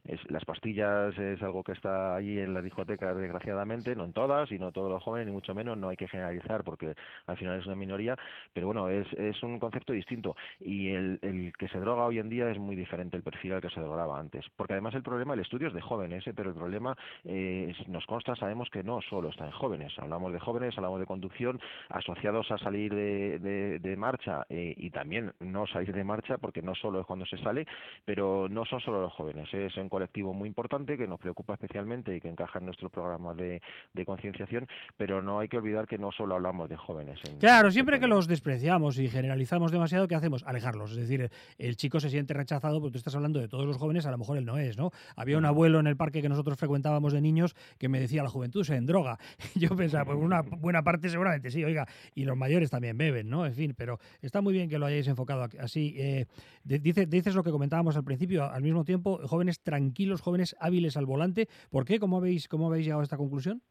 [0.05, 4.51] Es, las pastillas es algo que está allí en las discotecas, desgraciadamente, no en todas
[4.53, 5.77] y no todos los jóvenes, ni mucho menos.
[5.77, 6.95] No hay que generalizar porque
[7.27, 8.17] al final es una minoría,
[8.55, 10.37] pero bueno, es, es un concepto distinto.
[10.61, 13.61] Y el, el que se droga hoy en día es muy diferente el perfil al
[13.61, 14.47] que se drogaba antes.
[14.57, 16.33] Porque además el problema, el estudio es de jóvenes, ¿eh?
[16.35, 19.93] pero el problema eh, nos consta, sabemos que no solo está en jóvenes.
[19.99, 24.91] Hablamos de jóvenes, hablamos de conducción asociados a salir de, de- de marcha eh, y
[24.91, 27.67] también no salir de marcha porque no solo es cuando se sale,
[28.05, 32.15] pero no son solo los jóvenes, es un colectivo muy importante que nos preocupa especialmente
[32.15, 33.63] y que encaja en nuestro programa de,
[33.95, 34.67] de concienciación,
[34.99, 37.19] pero no hay que olvidar que no solo hablamos de jóvenes.
[37.29, 40.43] en- Claro, en siempre que los despreciamos y generalizamos demasiado, ¿qué hacemos?
[40.47, 40.91] Alejarlos.
[40.93, 44.05] Es decir, el chico se siente rechazado porque tú estás hablando de todos los jóvenes,
[44.07, 44.91] a lo mejor él no es, ¿no?
[45.17, 48.29] Había un abuelo en el parque que nosotros frecuentábamos de niños que me decía, la
[48.29, 49.19] juventud se endroga.
[49.55, 53.47] Yo pensaba, pues una buena parte seguramente sí, oiga, y los mayores también beben, ¿no?
[53.47, 55.95] En fin, pero está muy bien que lo hayáis enfocado así.
[55.99, 56.27] Eh,
[56.65, 60.97] de- dice- dices lo que comentábamos al principio, al mismo tiempo, jóvenes tranquilos, jóvenes hábiles
[60.97, 61.49] al volante.
[61.71, 61.99] ¿Por qué?
[61.99, 63.63] ¿Cómo habéis, cómo habéis llegado a esta conclusión?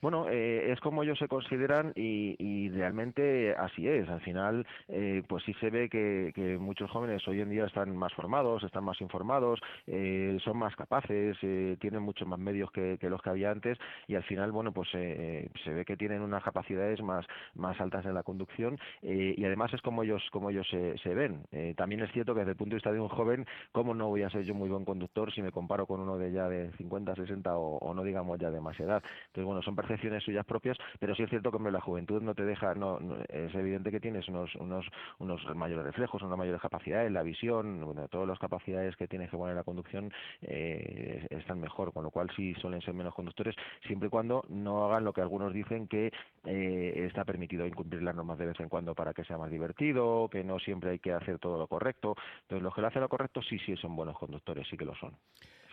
[0.00, 4.08] Bueno, eh, es como ellos se consideran y, y realmente así es.
[4.08, 7.96] Al final, eh, pues sí se ve que, que muchos jóvenes hoy en día están
[7.96, 12.96] más formados, están más informados, eh, son más capaces, eh, tienen muchos más medios que,
[13.00, 16.22] que los que había antes y al final, bueno, pues eh, se ve que tienen
[16.22, 20.50] unas capacidades más, más altas en la conducción eh, y además es como ellos, como
[20.50, 21.42] ellos se, se ven.
[21.52, 24.08] Eh, también es cierto que desde el punto de vista de un joven, ¿cómo no
[24.08, 26.70] voy a ser yo muy buen conductor si me comparo con uno de ya de
[26.72, 29.02] 50, 60 o, o no digamos ya de más edad?
[29.26, 32.44] Entonces, bueno, son percepciones suyas propias, pero sí es cierto que la juventud no te
[32.44, 34.84] deja, no, no- es evidente que tienes unos, unos,
[35.20, 39.36] unos mayores reflejos, unas mayores capacidades, la visión, bueno, todas las capacidades que tienes que
[39.36, 40.10] poner en la conducción
[40.42, 43.54] eh, están mejor, con lo cual sí suelen ser menos conductores,
[43.86, 46.10] siempre y cuando no hagan lo que algunos dicen que
[46.44, 50.28] eh, está permitido incumplir las normas de vez en cuando para que sea más divertido,
[50.28, 52.16] que no siempre hay que hacer todo lo correcto.
[52.42, 54.94] Entonces, los que lo hacen lo correcto sí, sí son buenos conductores, sí que lo
[54.96, 55.12] son.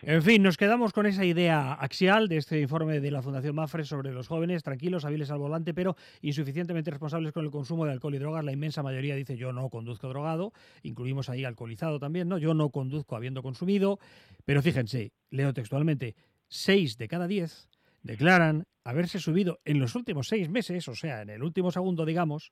[0.02, 3.86] En fin, nos quedamos con esa idea axial de este informe de la Fundación Mafre
[3.86, 8.14] sobre los jóvenes tranquilos, hábiles al volante, pero insuficientemente responsables con el consumo de alcohol
[8.14, 8.43] y drogas.
[8.43, 10.52] La inmensa mayoría dice yo no conduzco drogado,
[10.84, 12.38] incluimos ahí alcoholizado también, ¿no?
[12.38, 13.98] Yo no conduzco habiendo consumido,
[14.43, 16.16] pero fíjense, leo textualmente,
[16.50, 17.70] 6 de cada 10
[18.04, 22.52] declaran haberse subido en los últimos seis meses, o sea, en el último segundo, digamos,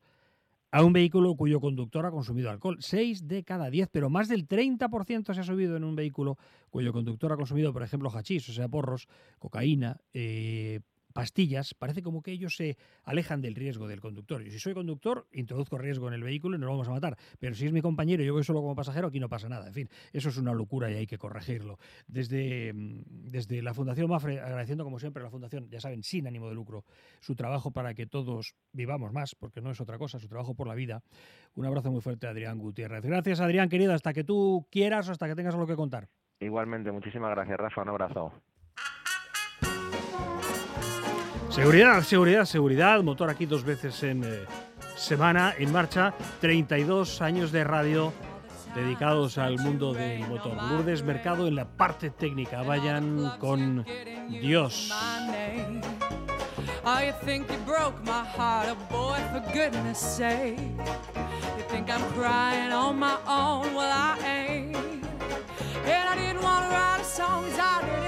[0.73, 2.77] a un vehículo cuyo conductor ha consumido alcohol.
[2.79, 6.39] 6 de cada 10, pero más del 30% se ha subido en un vehículo
[6.71, 9.07] cuyo conductor ha consumido, por ejemplo, hachís, o sea, porros,
[9.37, 10.79] cocaína, eh,
[11.13, 11.73] pastillas.
[11.73, 14.43] Parece como que ellos se alejan del riesgo del conductor.
[14.43, 17.17] Yo, si soy conductor, introduzco riesgo en el vehículo y nos vamos a matar.
[17.39, 19.67] Pero si es mi compañero y yo voy solo como pasajero, aquí no pasa nada.
[19.67, 21.77] En fin, eso es una locura y hay que corregirlo.
[22.07, 23.01] Desde, mm,
[23.31, 26.55] desde la Fundación Mafre, agradeciendo como siempre a la Fundación, ya saben, sin ánimo de
[26.55, 26.83] lucro,
[27.19, 30.67] su trabajo para que todos vivamos más, porque no es otra cosa, su trabajo por
[30.67, 31.03] la vida.
[31.55, 33.03] Un abrazo muy fuerte a Adrián Gutiérrez.
[33.03, 36.07] Gracias, Adrián, querido, hasta que tú quieras o hasta que tengas algo que contar.
[36.39, 37.83] Igualmente, muchísimas gracias, Rafa.
[37.83, 38.33] Un abrazo.
[41.53, 43.03] Seguridad, seguridad, seguridad.
[43.03, 44.39] Motor aquí dos veces en eh,
[44.95, 46.11] semana, en marcha.
[46.41, 48.11] 32 años de radio
[48.73, 50.55] dedicados al mundo del motor.
[50.63, 52.63] Lourdes Mercado en la parte técnica.
[52.63, 53.85] Vayan con
[54.29, 54.91] Dios.
[56.85, 60.57] Oh, you think you broke my heart, oh boy, for goodness sake.
[60.57, 64.75] You think I'm crying on my own, well, I ain't.
[65.85, 68.02] And I didn't want to write a song, I didn't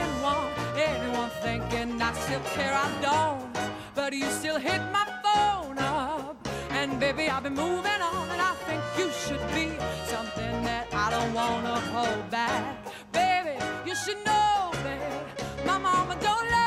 [1.41, 3.53] thinking I still care, I don't.
[3.93, 6.47] But you still hit my phone up.
[6.71, 9.67] And baby, I've been moving on, and I think you should be
[10.05, 12.77] something that I don't want to hold back.
[13.11, 15.15] Baby, you should know, baby,
[15.65, 16.64] my mama don't like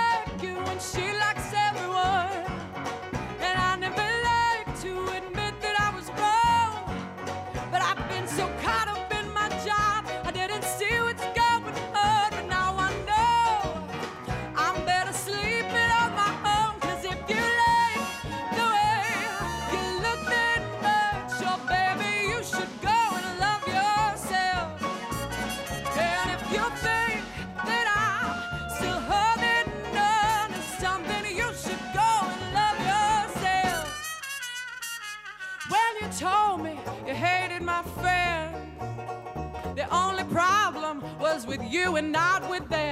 [41.70, 42.87] you and not with them.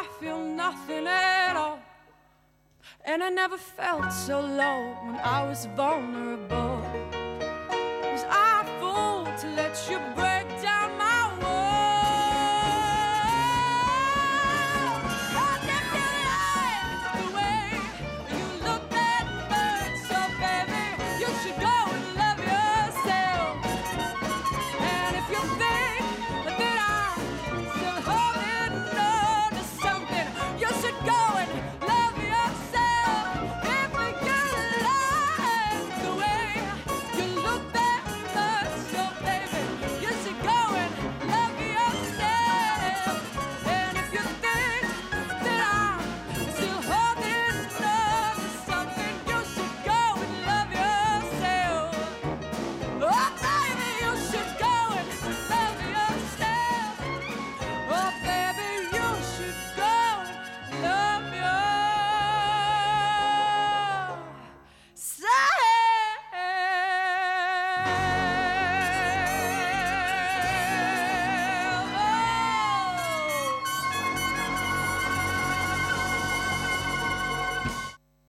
[0.00, 1.78] I feel nothing at all.
[3.04, 7.19] And I never felt so low when I was vulnerable.